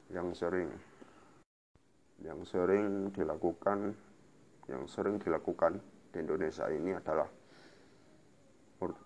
yang 0.09 0.33
sering 0.33 0.69
yang 2.19 2.41
sering 2.43 3.13
dilakukan 3.15 3.93
yang 4.67 4.83
sering 4.89 5.21
dilakukan 5.21 5.79
di 6.13 6.17
Indonesia 6.19 6.65
ini 6.69 6.93
adalah 6.97 7.29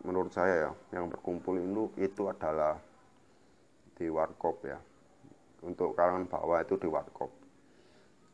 menurut 0.05 0.29
saya 0.29 0.70
ya 0.70 0.72
yang 1.00 1.10
berkumpul 1.10 1.58
itu 1.58 1.89
itu 1.98 2.24
adalah 2.29 2.77
di 3.98 4.10
warkop 4.10 4.58
ya. 4.65 4.79
Untuk 5.63 5.96
kalangan 5.96 6.27
bawah 6.27 6.60
itu 6.60 6.75
di 6.75 6.91
warkop. 6.91 7.32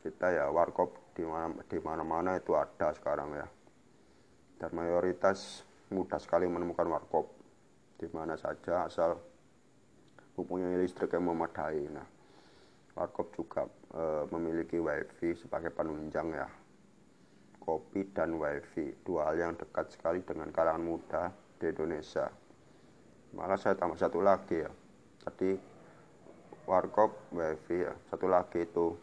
Kita 0.02 0.34
ya 0.34 0.50
warkop 0.50 1.14
di 1.14 1.22
mana 1.22 1.54
di 1.70 1.78
mana 1.78 2.02
mana 2.02 2.32
itu 2.42 2.58
ada 2.58 2.90
sekarang 2.98 3.38
ya. 3.38 3.48
Dan 4.60 4.72
mayoritas 4.74 5.62
mudah 5.94 6.18
sekali 6.18 6.50
menemukan 6.50 6.90
warkop 6.90 7.30
di 8.00 8.08
mana 8.16 8.40
saja 8.40 8.88
asal 8.88 9.20
mempunyai 10.40 10.80
listrik 10.80 11.12
yang 11.12 11.28
memadai. 11.28 11.84
Nah, 11.92 12.08
warkop 12.96 13.36
juga 13.36 13.68
e, 13.92 14.24
memiliki 14.32 14.80
wifi 14.80 15.36
sebagai 15.36 15.76
penunjang 15.76 16.32
ya. 16.32 16.48
Kopi 17.60 18.08
dan 18.16 18.40
wifi, 18.40 18.96
dua 19.04 19.30
hal 19.30 19.36
yang 19.36 19.54
dekat 19.60 19.92
sekali 19.92 20.24
dengan 20.24 20.48
kalangan 20.56 20.80
muda 20.80 21.24
di 21.60 21.68
Indonesia. 21.68 22.32
Malah 23.36 23.60
saya 23.60 23.76
tambah 23.76 24.00
satu 24.00 24.24
lagi 24.24 24.64
ya. 24.64 24.72
Tadi 25.28 25.60
warkop, 26.66 27.36
wifi 27.36 27.84
ya. 27.84 27.94
Satu 28.08 28.32
lagi 28.32 28.64
itu 28.64 28.96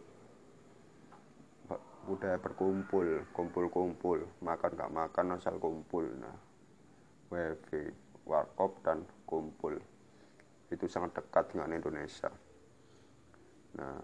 budaya 2.06 2.38
berkumpul, 2.38 3.26
kumpul-kumpul, 3.34 4.22
makan 4.40 4.70
gak 4.72 4.94
makan 4.94 5.36
asal 5.36 5.60
kumpul. 5.60 6.06
Nah, 6.16 6.34
wifi 7.28 8.05
warkop 8.26 8.82
dan 8.82 9.06
kumpul. 9.24 9.78
Itu 10.68 10.90
sangat 10.90 11.22
dekat 11.22 11.54
dengan 11.54 11.70
Indonesia. 11.78 12.28
Nah 13.78 13.96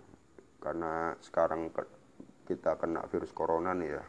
karena 0.63 1.11
sekarang 1.19 1.75
kita 2.47 2.79
kena 2.79 3.03
virus 3.11 3.35
corona 3.35 3.75
nih 3.75 3.99
ya. 3.99 4.05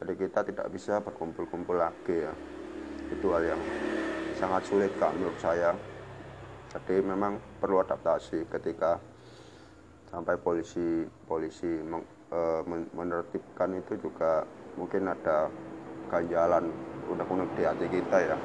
Jadi 0.00 0.12
kita 0.16 0.40
tidak 0.48 0.66
bisa 0.72 1.04
berkumpul-kumpul 1.04 1.76
lagi 1.76 2.24
ya. 2.24 2.32
Itu 3.12 3.36
hal 3.36 3.52
yang 3.52 3.62
sangat 4.40 4.64
sulit 4.64 4.92
kak 4.96 5.12
menurut 5.12 5.38
saya. 5.38 5.76
Jadi 6.72 7.00
memang 7.04 7.36
perlu 7.60 7.80
adaptasi 7.84 8.48
ketika 8.48 9.00
sampai 10.08 10.40
polisi 10.40 11.04
polisi 11.28 11.68
meng, 11.68 12.04
e, 12.32 12.40
menertibkan 12.96 13.76
itu 13.76 14.00
juga 14.00 14.44
mungkin 14.76 15.08
ada 15.08 15.52
ganjalan 16.08 16.72
unek-unek 17.08 17.48
di 17.56 17.62
hati 17.64 17.86
kita 17.92 18.18
ya 18.32 18.36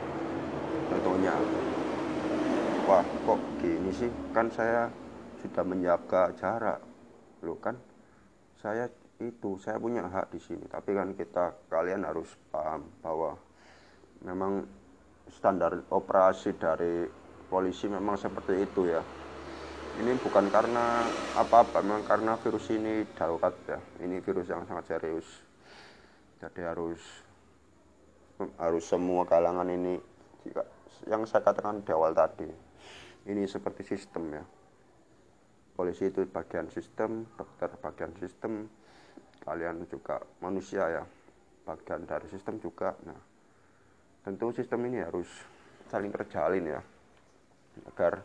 contohnya 0.90 1.34
wah 2.84 3.04
kok 3.04 3.40
gini 3.64 3.92
sih? 3.96 4.12
Kan 4.36 4.52
saya 4.52 4.92
sudah 5.44 5.64
menjaga 5.64 6.32
jarak. 6.40 6.80
Lo 7.44 7.60
kan 7.60 7.76
saya 8.60 8.88
itu 9.20 9.60
saya 9.60 9.80
punya 9.80 10.08
hak 10.08 10.32
di 10.32 10.40
sini. 10.40 10.66
Tapi 10.68 10.96
kan 10.96 11.16
kita 11.16 11.70
kalian 11.72 12.08
harus 12.08 12.32
paham 12.52 12.88
bahwa 13.04 13.36
memang 14.24 14.64
standar 15.32 15.84
operasi 15.92 16.56
dari 16.56 17.08
polisi 17.48 17.88
memang 17.88 18.16
seperti 18.20 18.64
itu 18.64 18.88
ya. 18.88 19.04
Ini 19.94 20.18
bukan 20.18 20.50
karena 20.50 21.06
apa-apa 21.38 21.86
memang 21.86 22.02
karena 22.02 22.34
virus 22.42 22.66
ini 22.74 23.06
darurat 23.14 23.54
ya. 23.70 23.80
Ini 24.02 24.18
virus 24.26 24.50
yang 24.50 24.66
sangat 24.66 24.90
serius. 24.90 25.28
Jadi 26.42 26.62
harus 26.66 27.00
harus 28.58 28.84
semua 28.84 29.24
kalangan 29.24 29.70
ini 29.70 29.96
yang 31.08 31.24
saya 31.28 31.44
katakan 31.44 31.84
di 31.84 31.92
awal 31.92 32.16
tadi 32.16 32.48
ini 33.28 33.44
seperti 33.48 33.88
sistem 33.88 34.24
ya. 34.36 34.44
Polisi 35.74 36.06
itu 36.06 36.22
bagian 36.30 36.70
sistem 36.70 37.26
dokter 37.34 37.72
bagian 37.82 38.14
sistem 38.22 38.70
kalian 39.42 39.90
juga 39.90 40.22
manusia 40.40 40.86
ya 41.02 41.04
bagian 41.66 42.06
dari 42.06 42.28
sistem 42.30 42.62
juga. 42.62 42.94
Nah 43.08 43.20
tentu 44.24 44.54
sistem 44.54 44.86
ini 44.88 45.02
harus 45.04 45.28
saling 45.90 46.14
terjalin 46.14 46.78
ya 46.78 46.82
agar 47.90 48.22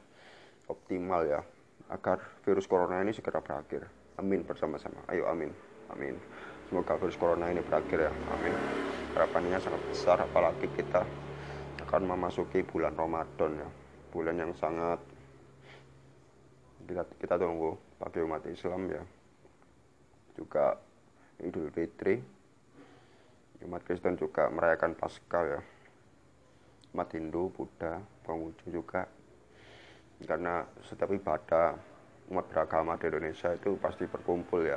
optimal 0.68 1.24
ya 1.24 1.40
agar 1.88 2.20
virus 2.44 2.68
corona 2.68 3.00
ini 3.00 3.16
segera 3.16 3.40
berakhir. 3.40 3.88
Amin 4.20 4.44
bersama-sama. 4.44 5.00
Ayo 5.08 5.24
amin. 5.30 5.50
Amin. 5.88 6.20
Semoga 6.68 7.00
virus 7.00 7.16
corona 7.16 7.48
ini 7.48 7.64
berakhir 7.64 8.10
ya. 8.10 8.12
Amin. 8.12 8.52
Harapannya 9.16 9.56
sangat 9.56 9.82
besar 9.88 10.20
apalagi 10.20 10.68
kita 10.76 11.00
akan 11.88 12.04
memasuki 12.04 12.60
bulan 12.68 12.92
Ramadan 12.92 13.64
ya. 13.64 13.68
Bulan 14.12 14.36
yang 14.36 14.52
sangat 14.52 15.00
kita, 16.84 17.00
kita 17.16 17.40
tunggu 17.40 17.80
bagi 17.96 18.20
umat 18.28 18.44
Islam 18.44 18.92
ya. 18.92 19.00
Juga 20.36 20.76
Idul 21.40 21.72
Fitri. 21.72 22.20
Umat 23.64 23.88
Kristen 23.88 24.20
juga 24.20 24.52
merayakan 24.52 24.92
Paskah 25.00 25.44
ya. 25.48 25.64
Umat 26.92 27.08
Hindu 27.16 27.48
Buddha 27.56 28.04
Konghucu 28.20 28.68
juga. 28.68 29.08
Karena 30.20 30.68
setiap 30.84 31.08
ibadah 31.08 31.72
umat 32.28 32.52
beragama 32.52 33.00
di 33.00 33.08
Indonesia 33.08 33.48
itu 33.56 33.80
pasti 33.80 34.04
berkumpul 34.04 34.60
ya. 34.60 34.76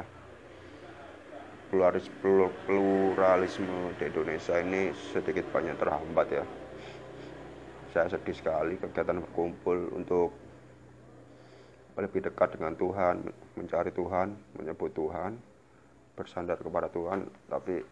Pluralisme 1.76 2.48
di 4.00 4.04
Indonesia 4.08 4.56
ini 4.64 4.96
sedikit 5.12 5.44
banyak 5.52 5.76
terhambat 5.76 6.28
ya 6.32 6.61
saya 7.92 8.08
sedih 8.08 8.36
sekali 8.36 8.80
kegiatan 8.80 9.20
berkumpul 9.20 9.92
untuk 9.92 10.32
lebih 12.00 12.24
dekat 12.24 12.56
dengan 12.56 12.72
Tuhan, 12.80 13.16
mencari 13.60 13.92
Tuhan, 13.92 14.28
menyebut 14.56 14.96
Tuhan, 14.96 15.36
bersandar 16.16 16.56
kepada 16.56 16.88
Tuhan, 16.88 17.28
tapi 17.52 17.84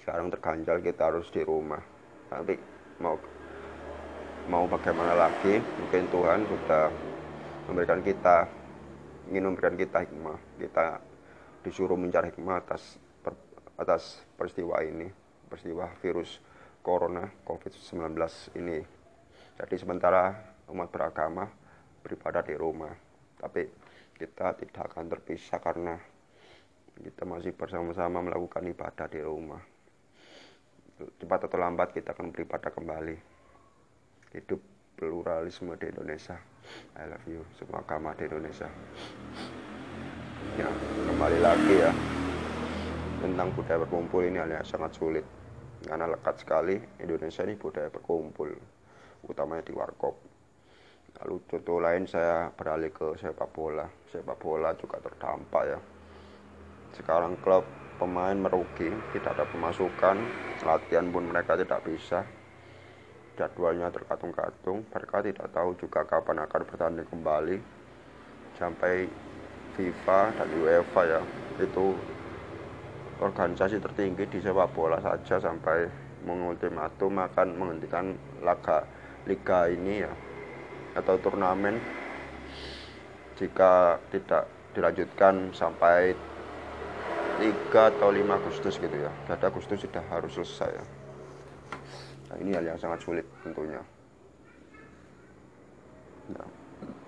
sekarang 0.00 0.30
terganjal 0.30 0.78
kita 0.78 1.10
harus 1.10 1.26
di 1.34 1.42
rumah. 1.42 1.82
Tapi 2.30 2.54
mau 3.02 3.18
mau 4.46 4.64
bagaimana 4.70 5.18
lagi, 5.18 5.58
mungkin 5.58 6.06
Tuhan 6.08 6.38
sudah 6.46 6.84
memberikan 7.66 8.00
kita 8.06 8.46
ingin 9.26 9.50
memberikan 9.50 9.74
kita 9.74 10.06
hikmah. 10.06 10.38
Kita 10.62 10.86
disuruh 11.66 11.98
mencari 11.98 12.30
hikmah 12.30 12.62
atas 12.62 12.94
atas 13.74 14.22
peristiwa 14.38 14.78
ini, 14.86 15.10
peristiwa 15.50 15.90
virus 15.98 16.38
corona 16.80 17.26
COVID-19 17.42 18.16
ini 18.54 18.99
jadi 19.58 19.76
sementara 19.78 20.34
umat 20.70 20.88
beragama 20.92 21.50
beribadah 22.00 22.42
di 22.44 22.54
rumah, 22.54 22.92
tapi 23.40 23.66
kita 24.14 24.54
tidak 24.58 24.92
akan 24.92 25.08
terpisah 25.08 25.58
karena 25.58 25.96
kita 27.00 27.24
masih 27.24 27.56
bersama-sama 27.56 28.20
melakukan 28.20 28.60
ibadah 28.68 29.08
di 29.08 29.20
rumah. 29.24 29.60
Cepat 31.00 31.48
atau 31.48 31.56
lambat 31.56 31.96
kita 31.96 32.12
akan 32.12 32.28
beribadah 32.28 32.68
kembali. 32.68 33.16
Hidup 34.36 34.60
pluralisme 35.00 35.72
di 35.80 35.88
Indonesia. 35.88 36.36
I 37.00 37.08
love 37.08 37.24
you, 37.24 37.40
semua 37.56 37.80
agama 37.80 38.12
di 38.12 38.28
Indonesia. 38.28 38.68
Ya, 40.60 40.68
kembali 41.08 41.38
lagi 41.40 41.74
ya 41.80 41.92
tentang 43.20 43.52
budaya 43.52 43.84
berkumpul 43.84 44.24
ini 44.24 44.40
hal 44.40 44.48
yang 44.48 44.64
sangat 44.64 44.96
sulit 44.96 45.24
karena 45.84 46.08
lekat 46.08 46.40
sekali 46.40 46.80
Indonesia 47.00 47.44
ini 47.44 47.54
budaya 47.56 47.92
berkumpul 47.92 48.48
utamanya 49.26 49.66
di 49.66 49.74
warkop. 49.74 50.16
Lalu 51.20 51.36
contoh 51.44 51.78
lain 51.82 52.08
saya 52.08 52.48
beralih 52.54 52.88
ke 52.94 53.18
sepak 53.20 53.50
bola. 53.52 53.84
Sepak 54.08 54.40
bola 54.40 54.72
juga 54.78 55.02
terdampak 55.02 55.62
ya. 55.68 55.78
Sekarang 56.96 57.36
klub 57.44 57.66
pemain 58.00 58.32
merugi 58.32 58.88
tidak 59.12 59.36
ada 59.36 59.44
pemasukan 59.44 60.16
latihan 60.64 61.06
pun 61.12 61.28
mereka 61.28 61.60
tidak 61.60 61.84
bisa. 61.84 62.24
Jadwalnya 63.36 63.92
terkatung-katung 63.92 64.84
mereka 64.88 65.16
tidak 65.20 65.46
tahu 65.52 65.76
juga 65.76 66.04
kapan 66.08 66.44
akan 66.48 66.62
bertanding 66.64 67.08
kembali. 67.08 67.56
Sampai 68.56 69.08
FIFA 69.76 70.20
dan 70.36 70.48
UEFA 70.60 71.02
ya 71.08 71.20
itu 71.60 71.96
organisasi 73.20 73.76
tertinggi 73.80 74.24
di 74.24 74.38
sepak 74.40 74.72
bola 74.72 74.96
saja 75.00 75.36
sampai 75.36 75.84
mengultimatum 76.24 77.16
akan 77.20 77.48
menghentikan 77.56 78.12
laga 78.44 78.84
liga 79.28 79.68
ini 79.68 80.04
ya 80.04 80.12
atau 80.96 81.14
turnamen 81.20 81.78
jika 83.40 83.96
tidak 84.12 84.44
dilanjutkan 84.76 85.50
sampai 85.56 86.12
3 87.40 87.72
atau 87.72 88.12
5 88.12 88.20
Agustus 88.36 88.76
gitu 88.76 88.92
ya. 88.92 89.08
Data 89.24 89.48
Agustus 89.48 89.80
sudah 89.80 90.04
harus 90.12 90.36
selesai 90.36 90.70
ya. 90.76 90.84
Nah, 92.30 92.36
ini 92.36 92.52
hal 92.52 92.64
yang 92.68 92.78
sangat 92.78 93.00
sulit 93.00 93.24
tentunya. 93.40 93.80
Nah, 96.36 96.46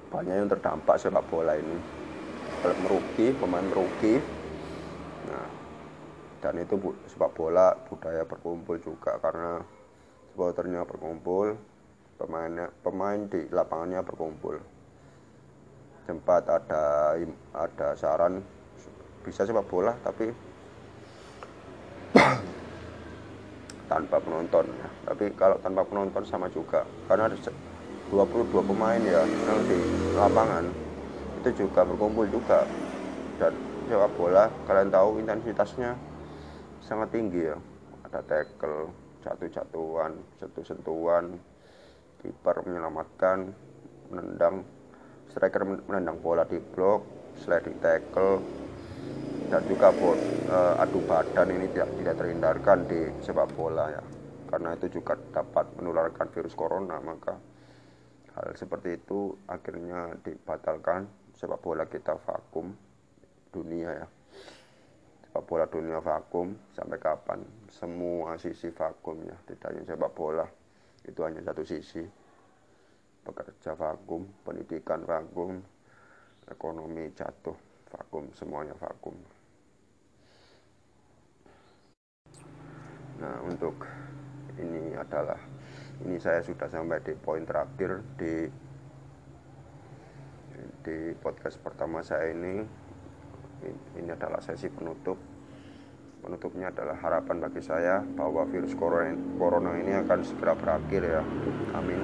banyak 0.09 0.35
yang 0.35 0.48
terdampak 0.48 0.96
sepak 0.96 1.22
bola 1.29 1.53
ini. 1.55 1.77
Kalau 2.64 2.77
merugi, 2.81 3.27
pemain 3.37 3.62
merugi. 3.62 4.18
Nah, 5.29 5.46
dan 6.40 6.59
itu 6.59 6.75
sepak 7.12 7.31
bola 7.37 7.77
budaya 7.87 8.25
berkumpul 8.25 8.81
juga 8.81 9.20
karena 9.20 9.61
supporternya 10.33 10.88
berkumpul, 10.88 11.55
pemainnya 12.18 12.68
pemain 12.85 13.20
di 13.29 13.48
lapangannya 13.51 14.01
berkumpul. 14.05 14.57
Sempat 16.07 16.44
ada 16.51 17.14
ada 17.55 17.88
saran 17.94 18.42
bisa 19.22 19.46
sepak 19.46 19.66
bola 19.70 19.94
tapi 20.03 20.35
tanpa 23.90 24.18
penonton 24.18 24.66
ya. 24.66 24.88
tapi 25.07 25.31
kalau 25.38 25.57
tanpa 25.62 25.83
penonton 25.87 26.22
sama 26.27 26.51
juga. 26.51 26.83
Karena 27.07 27.31
ada 27.31 27.37
22 28.12 28.70
pemain 28.70 29.01
ya 29.01 29.22
yang 29.25 29.61
di 29.70 29.79
lapangan 30.18 30.64
itu 31.42 31.66
juga 31.66 31.87
berkumpul 31.87 32.27
juga. 32.29 32.66
Dan 33.38 33.55
sepak 33.87 34.11
bola 34.18 34.51
kalian 34.66 34.90
tahu 34.90 35.22
intensitasnya 35.22 35.96
sangat 36.83 37.09
tinggi 37.14 37.46
ya. 37.51 37.57
Ada 38.11 38.20
tackle 38.27 38.92
jatuh-jatuhan 39.22 40.12
sentuh-sentuhan 40.42 41.38
kiper 42.22 42.62
menyelamatkan 42.62 43.50
menendang 44.14 44.62
striker 45.28 45.66
menendang 45.66 46.22
bola 46.22 46.46
di 46.46 46.62
blok 46.62 47.35
sliding 47.42 47.82
tackle 47.82 48.38
dan 49.50 49.61
juga 49.68 49.92
uh, 49.92 50.80
adu 50.80 51.04
badan 51.04 51.52
ini 51.52 51.68
tidak 51.72 51.92
tidak 52.00 52.14
terhindarkan 52.16 52.78
di 52.88 53.00
sepak 53.20 53.52
bola 53.52 53.90
ya. 53.92 54.02
Karena 54.48 54.76
itu 54.76 55.00
juga 55.00 55.16
dapat 55.16 55.76
menularkan 55.80 56.28
virus 56.32 56.56
corona 56.56 57.00
maka 57.00 57.37
hal 58.37 58.52
seperti 58.56 59.00
itu 59.00 59.37
akhirnya 59.48 60.16
dibatalkan. 60.24 61.08
Sepak 61.37 61.58
bola 61.61 61.88
kita 61.88 62.16
vakum 62.22 62.72
dunia 63.52 64.04
ya. 64.04 64.06
Sepak 65.28 65.44
bola 65.48 65.64
dunia 65.68 66.00
vakum 66.00 66.52
sampai 66.76 67.00
kapan? 67.00 67.40
Semua 67.68 68.37
sisi 68.37 68.68
vakum 68.72 69.20
ya. 69.24 69.37
Tidak 69.48 69.68
hanya 69.68 69.85
sepak 69.85 70.12
bola 70.16 70.62
itu 71.06 71.20
hanya 71.22 71.42
satu 71.42 71.62
sisi. 71.66 72.04
Pekerja 73.22 73.78
vakum 73.78 74.26
pendidikan 74.42 75.06
vakum 75.06 75.62
ekonomi 76.50 77.06
jatuh 77.14 77.54
vakum 77.86 78.26
semuanya 78.34 78.74
vakum. 78.74 79.14
Nah 83.22 83.38
untuk 83.46 83.86
ini 84.58 84.98
adalah 84.98 85.38
ini 86.02 86.18
saya 86.18 86.42
sudah 86.42 86.66
sampai 86.66 86.98
di 87.06 87.14
poin 87.14 87.46
terakhir 87.46 88.02
di 88.18 88.34
di 90.82 90.98
podcast 91.22 91.62
pertama 91.62 92.02
saya 92.02 92.34
ini. 92.34 92.66
Ini 93.94 94.10
adalah 94.10 94.42
sesi 94.42 94.66
penutup 94.66 95.32
penutupnya 96.22 96.70
adalah 96.70 96.94
harapan 97.02 97.42
bagi 97.42 97.58
saya 97.58 97.98
bahwa 98.14 98.46
virus 98.46 98.78
corona, 98.78 99.74
ini 99.74 99.92
akan 100.06 100.22
segera 100.22 100.54
berakhir 100.54 101.02
ya. 101.02 101.22
Amin. 101.74 101.98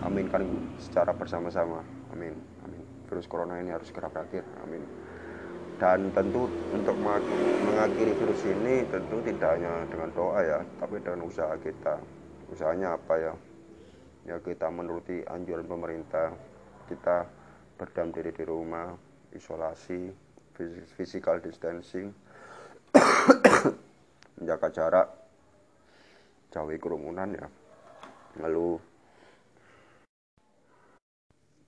Amin 0.00 0.26
kan 0.32 0.42
secara 0.80 1.12
bersama-sama. 1.12 1.84
Amin. 2.16 2.32
Amin. 2.64 2.82
Virus 3.12 3.28
corona 3.28 3.60
ini 3.60 3.68
harus 3.68 3.92
segera 3.92 4.08
berakhir. 4.08 4.42
Amin. 4.64 4.80
Dan 5.76 6.12
tentu 6.12 6.48
untuk 6.72 6.96
mengakhiri 7.00 8.12
virus 8.16 8.44
ini 8.44 8.84
tentu 8.88 9.16
tidak 9.24 9.56
hanya 9.56 9.88
dengan 9.88 10.12
doa 10.12 10.40
ya 10.44 10.60
tapi 10.80 11.00
dengan 11.00 11.24
usaha 11.24 11.56
kita. 11.60 11.96
Usahanya 12.52 12.96
apa 12.96 13.14
ya? 13.16 13.34
Ya 14.28 14.36
kita 14.40 14.68
menuruti 14.68 15.24
anjuran 15.24 15.64
pemerintah. 15.64 16.32
Kita 16.88 17.24
berdiam 17.80 18.12
diri 18.12 18.28
di 18.32 18.44
rumah 18.44 18.92
isolasi 19.32 20.12
physical 20.96 21.40
distancing 21.40 22.12
menjaga 24.40 24.68
jarak 24.72 25.08
jauhi 26.50 26.80
kerumunan 26.80 27.30
ya. 27.36 27.46
Lalu 28.40 28.80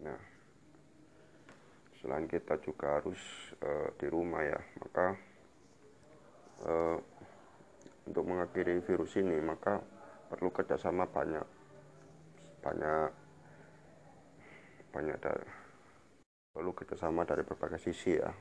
nah 0.03 0.19
selain 2.03 2.27
kita 2.27 2.59
juga 2.59 2.99
harus 2.99 3.23
uh, 3.63 3.95
di 3.95 4.11
rumah 4.11 4.43
ya 4.43 4.59
maka 4.83 5.15
uh, 6.67 6.99
untuk 8.11 8.25
mengakhiri 8.27 8.83
virus 8.83 9.15
ini 9.23 9.39
maka 9.39 9.79
perlu 10.27 10.51
kerjasama 10.51 11.07
banyak 11.07 11.47
banyak 12.59 13.11
banyak 14.91 15.17
dari 15.23 15.47
perlu 16.51 16.75
kerjasama 16.75 17.23
dari 17.23 17.47
berbagai 17.47 17.79
sisi 17.79 18.19
ya 18.19 18.35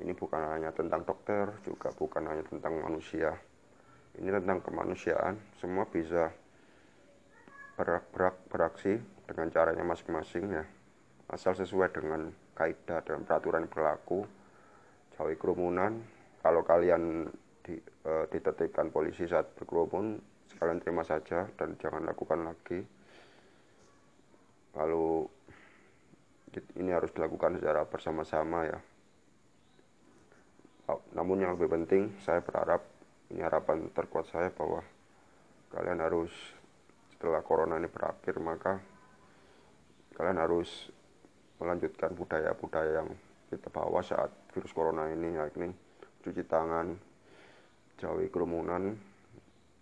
ini 0.00 0.16
bukan 0.16 0.56
hanya 0.56 0.72
tentang 0.72 1.04
dokter, 1.04 1.52
juga 1.60 1.92
bukan 1.92 2.24
hanya 2.24 2.44
tentang 2.48 2.80
manusia. 2.80 3.36
Ini 4.16 4.32
tentang 4.40 4.64
kemanusiaan, 4.64 5.36
semua 5.60 5.84
bisa 5.86 6.32
berak-berak 7.76 8.36
beraksi 8.48 8.96
dengan 9.28 9.48
caranya 9.52 9.84
masing-masing 9.84 10.44
ya. 10.50 10.64
Asal 11.30 11.54
sesuai 11.54 11.94
dengan 11.94 12.32
kaidah 12.56 13.00
dan 13.06 13.22
peraturan 13.22 13.70
berlaku. 13.70 14.26
Jauhi 15.14 15.36
kerumunan. 15.36 16.00
Kalau 16.40 16.64
kalian 16.64 17.28
di, 17.60 17.76
e, 17.78 18.88
polisi 18.88 19.28
saat 19.28 19.52
berkerumun, 19.54 20.16
sekalian 20.48 20.80
terima 20.80 21.04
saja 21.04 21.44
dan 21.60 21.76
jangan 21.76 22.08
lakukan 22.08 22.40
lagi. 22.40 22.80
Lalu 24.74 25.28
ini 26.80 26.90
harus 26.90 27.12
dilakukan 27.12 27.60
secara 27.60 27.84
bersama-sama 27.86 28.66
ya 28.66 28.80
namun 31.14 31.44
yang 31.44 31.54
lebih 31.54 31.70
penting 31.70 32.14
saya 32.24 32.40
berharap 32.40 32.82
ini 33.30 33.42
harapan 33.44 33.86
terkuat 33.94 34.26
saya 34.30 34.50
bahwa 34.50 34.82
kalian 35.70 36.02
harus 36.02 36.32
setelah 37.14 37.44
corona 37.44 37.78
ini 37.78 37.86
berakhir 37.86 38.40
maka 38.42 38.80
kalian 40.16 40.40
harus 40.40 40.90
melanjutkan 41.60 42.16
budaya-budaya 42.16 43.04
yang 43.04 43.10
kita 43.52 43.68
bawa 43.68 44.00
saat 44.00 44.32
virus 44.54 44.72
corona 44.72 45.10
ini 45.12 45.36
yakni 45.36 45.68
cuci 46.24 46.42
tangan 46.48 46.96
jauhi 48.00 48.32
kerumunan. 48.32 48.96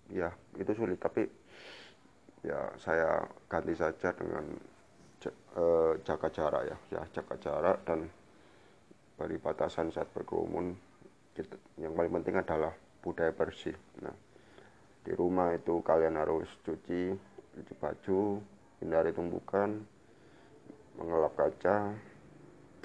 Ya 0.08 0.32
itu 0.56 0.72
sulit 0.72 0.98
tapi 0.98 1.28
ya 2.42 2.58
saya 2.80 3.22
ganti 3.46 3.76
saja 3.76 4.10
dengan 4.16 4.44
eh, 5.28 5.92
jaga 6.02 6.28
jarak 6.32 6.62
ya. 6.66 6.76
Ya 6.90 7.02
jaga 7.14 7.34
jarak 7.38 7.78
dan 7.86 8.08
beri 9.20 9.36
batasan 9.36 9.92
saat 9.92 10.08
berkerumun 10.10 10.74
gitu. 11.38 11.56
yang 11.78 11.94
paling 11.94 12.10
penting 12.18 12.34
adalah 12.42 12.74
budaya 12.98 13.30
bersih. 13.30 13.74
Nah 14.02 14.14
di 15.06 15.14
rumah 15.14 15.54
itu 15.54 15.78
kalian 15.80 16.18
harus 16.18 16.50
cuci 16.66 17.14
cuci 17.54 17.72
baju 17.78 18.42
hindari 18.82 19.14
tumbukan 19.14 19.78
mengelap 20.98 21.32
kaca 21.38 21.94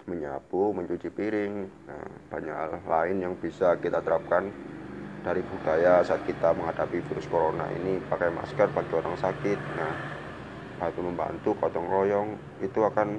menyapu 0.05 0.71
mencuci 0.71 1.09
piring. 1.09 1.53
Nah 1.89 2.05
banyak 2.29 2.53
hal 2.53 2.71
lain 2.85 3.17
yang 3.25 3.33
bisa 3.35 3.75
kita 3.81 3.99
terapkan 4.05 4.53
dari 5.23 5.39
budaya 5.41 6.03
saat 6.03 6.21
kita 6.27 6.53
menghadapi 6.53 7.01
virus 7.09 7.25
corona 7.31 7.65
ini. 7.73 7.97
Pakai 8.05 8.29
masker 8.29 8.69
bagi 8.69 8.93
orang 8.93 9.17
sakit. 9.17 9.59
Nah 9.79 9.93
bantu 10.77 10.99
membantu 10.99 11.49
gotong 11.57 11.87
royong 11.87 12.29
itu 12.59 12.79
akan 12.83 13.17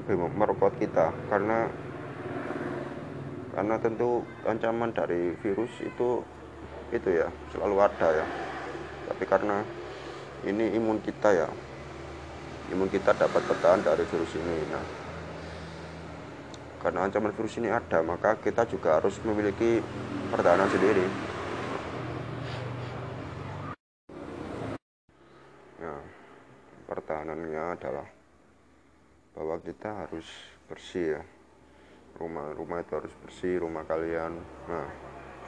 lebih 0.00 0.16
merupakan 0.32 0.74
kita. 0.80 1.12
Karena 1.28 1.68
karena 3.58 3.74
tentu 3.82 4.22
ancaman 4.46 4.94
dari 4.94 5.34
virus 5.42 5.82
itu 5.82 6.22
itu 6.94 7.08
ya 7.10 7.26
selalu 7.50 7.82
ada 7.82 8.22
ya. 8.22 8.26
Tapi 9.10 9.24
karena 9.26 9.66
ini 10.46 10.78
imun 10.78 11.02
kita 11.02 11.34
ya 11.34 11.50
imun 12.70 12.86
kita 12.86 13.10
dapat 13.18 13.42
bertahan 13.50 13.82
dari 13.82 14.06
virus 14.06 14.30
ini 14.38 14.62
nah. 14.70 14.86
Karena 16.86 17.10
ancaman 17.10 17.34
virus 17.34 17.58
ini 17.58 17.66
ada 17.66 17.98
maka 17.98 18.38
kita 18.38 18.62
juga 18.70 19.02
harus 19.02 19.18
memiliki 19.26 19.82
pertahanan 20.30 20.70
sendiri. 20.70 21.06
Nah 25.82 25.98
pertahanannya 26.86 27.64
adalah 27.74 28.06
bahwa 29.34 29.58
kita 29.66 30.06
harus 30.06 30.30
bersih 30.70 31.18
ya 31.18 31.22
rumah-rumah 32.18 32.82
itu 32.82 32.92
harus 32.98 33.14
bersih 33.22 33.62
rumah 33.62 33.86
kalian. 33.86 34.34
Nah 34.66 34.86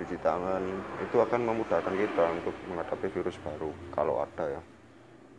cuci 0.00 0.16
tangan 0.24 0.64
itu 1.04 1.16
akan 1.20 1.40
memudahkan 1.44 1.92
kita 1.92 2.24
untuk 2.40 2.56
menghadapi 2.70 3.06
virus 3.12 3.36
baru 3.42 3.70
kalau 3.92 4.22
ada 4.24 4.58
ya. 4.58 4.62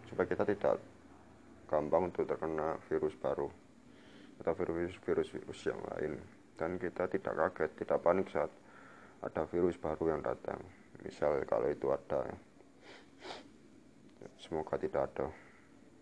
Supaya 0.05 0.27
kita 0.27 0.43
tidak 0.43 0.75
gampang 1.71 2.11
untuk 2.11 2.27
terkena 2.27 2.75
virus 2.91 3.15
baru 3.17 3.47
atau 4.43 4.53
virus-virus 4.53 5.31
virus 5.31 5.59
yang 5.65 5.79
lain. 5.95 6.19
Dan 6.59 6.77
kita 6.77 7.09
tidak 7.09 7.33
kaget 7.33 7.71
tidak 7.79 7.99
panik 8.05 8.27
saat 8.29 8.51
ada 9.23 9.41
virus 9.49 9.79
baru 9.79 10.13
yang 10.13 10.21
datang. 10.21 10.61
Misal 11.01 11.41
kalau 11.49 11.71
itu 11.71 11.89
ada 11.89 12.21
ya. 12.27 12.37
semoga 14.37 14.77
tidak 14.77 15.09
ada. 15.09 15.25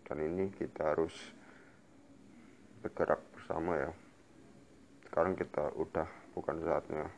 Dan 0.04 0.26
ini 0.26 0.52
kita 0.52 0.92
harus 0.92 1.14
bergerak 2.82 3.20
bersama 3.32 3.76
ya 3.76 3.92
sekarang 5.10 5.34
kita 5.34 5.74
udah 5.74 6.06
bukan 6.38 6.62
saatnya 6.62 7.10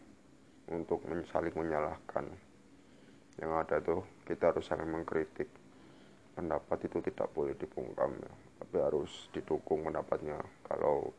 untuk 0.72 1.04
saling 1.28 1.52
menyalahkan. 1.52 2.24
Yang 3.36 3.52
ada 3.52 3.76
itu 3.84 3.96
kita 4.24 4.48
harus 4.48 4.64
saling 4.64 4.88
mengkritik. 4.88 5.52
Pendapat 6.32 6.88
itu 6.88 7.04
tidak 7.04 7.28
boleh 7.36 7.52
dipungkam 7.60 8.16
ya 8.16 8.32
tapi 8.64 8.76
harus 8.80 9.28
didukung 9.36 9.84
pendapatnya. 9.84 10.40
Kalau 10.64 11.12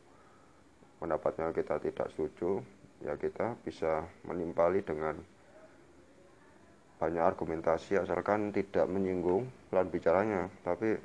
pendapatnya 0.98 1.54
kita 1.54 1.78
tidak 1.78 2.10
setuju 2.10 2.58
ya 3.06 3.14
kita 3.22 3.54
bisa 3.62 4.10
menimpali 4.26 4.82
dengan 4.82 5.20
banyak 6.98 7.20
argumentasi 7.20 8.00
asalkan 8.00 8.56
tidak 8.56 8.88
menyinggung 8.88 9.46
lawan 9.76 9.92
bicaranya 9.92 10.48
tapi 10.64 10.96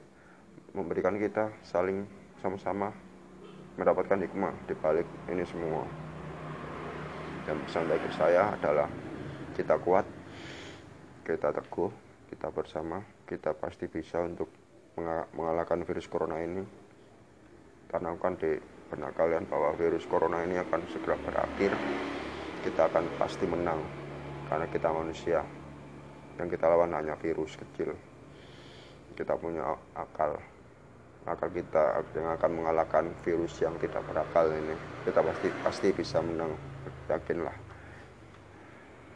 memberikan 0.72 1.18
kita 1.18 1.50
saling 1.66 2.06
sama-sama 2.38 2.94
mendapatkan 3.78 4.18
hikmah 4.26 4.52
di 4.66 4.74
balik 4.74 5.06
ini 5.30 5.46
semua. 5.46 5.86
Dan 7.46 7.62
pesan 7.64 7.86
bagi 7.86 8.10
saya 8.18 8.52
adalah 8.52 8.90
kita 9.54 9.78
kuat 9.80 10.04
kita 11.24 11.54
teguh 11.54 11.90
kita 12.28 12.52
bersama 12.52 13.00
kita 13.24 13.56
pasti 13.56 13.88
bisa 13.88 14.20
untuk 14.20 14.50
mengalahkan 15.32 15.86
virus 15.86 16.10
corona 16.10 16.42
ini. 16.42 16.60
Tanamkan 17.88 18.36
di 18.36 18.52
benak 18.92 19.16
kalian 19.16 19.48
bahwa 19.48 19.72
virus 19.78 20.04
corona 20.04 20.44
ini 20.44 20.60
akan 20.60 20.80
segera 20.92 21.16
berakhir. 21.24 21.72
Kita 22.66 22.90
akan 22.90 23.04
pasti 23.16 23.46
menang 23.48 23.80
karena 24.50 24.66
kita 24.68 24.90
manusia. 24.92 25.40
Yang 26.36 26.58
kita 26.58 26.66
lawan 26.68 26.92
hanya 26.92 27.16
virus 27.16 27.56
kecil. 27.56 27.96
Kita 29.16 29.38
punya 29.40 29.72
akal 29.96 30.36
akal 31.28 31.52
kita 31.52 32.00
yang 32.16 32.32
akan 32.34 32.50
mengalahkan 32.56 33.04
virus 33.22 33.60
yang 33.60 33.76
tidak 33.80 34.00
berakal 34.08 34.48
ini 34.48 34.74
kita 35.08 35.24
pasti 35.24 35.48
pasti 35.64 35.88
bisa 35.88 36.20
menang. 36.20 36.52
Yakinlah. 37.08 37.56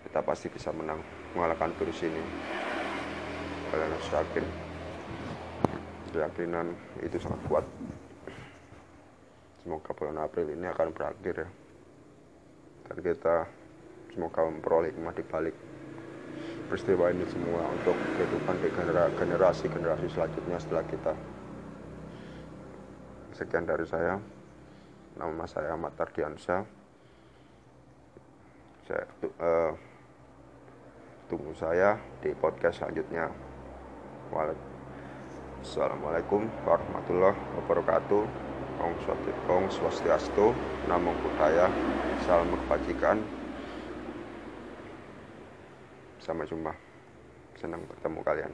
Kita 0.08 0.20
pasti 0.24 0.48
bisa 0.48 0.72
menang 0.72 1.04
mengalahkan 1.36 1.68
virus 1.76 2.00
ini. 2.00 2.22
Kalian 3.68 3.92
harus 3.92 4.08
yakin. 4.08 4.44
Keyakinan 6.12 6.66
itu 7.04 7.16
sangat 7.20 7.40
kuat. 7.44 7.64
Semoga 9.60 9.92
bulan 9.92 10.16
April 10.24 10.48
ini 10.52 10.64
akan 10.64 10.88
berakhir 10.96 11.44
ya. 11.44 11.48
Dan 12.88 12.96
kita 13.04 13.36
semoga 14.16 14.48
memperoleh 14.48 14.92
hikmah 14.92 15.12
di 15.12 15.24
balik 15.28 15.56
peristiwa 16.72 17.12
ini 17.12 17.28
semua 17.28 17.68
untuk 17.68 17.96
kehidupan 18.16 18.56
di 18.64 18.68
generasi-generasi 19.16 20.08
selanjutnya 20.08 20.56
setelah 20.56 20.84
kita 20.88 21.12
sekian 23.42 23.66
dari 23.66 23.82
saya. 23.82 24.22
Nama 25.18 25.44
saya 25.50 25.74
Ahmad 25.74 25.98
Tardiansyah. 25.98 26.62
Saya 28.86 29.04
uh, 29.42 29.74
tunggu 31.26 31.50
saya 31.58 31.98
di 32.22 32.30
podcast 32.38 32.78
selanjutnya. 32.78 33.26
Assalamualaikum 35.58 36.46
warahmatullahi 36.62 37.36
wabarakatuh. 37.58 38.22
Om 38.82 39.68
Swastiastu 39.70 40.54
Namo 40.86 41.12
Buddhaya 41.22 41.66
Salam 42.22 42.54
kebajikan. 42.66 43.18
Sampai 46.22 46.46
jumpa. 46.46 46.72
Senang 47.58 47.82
bertemu 47.90 48.20
kalian 48.22 48.52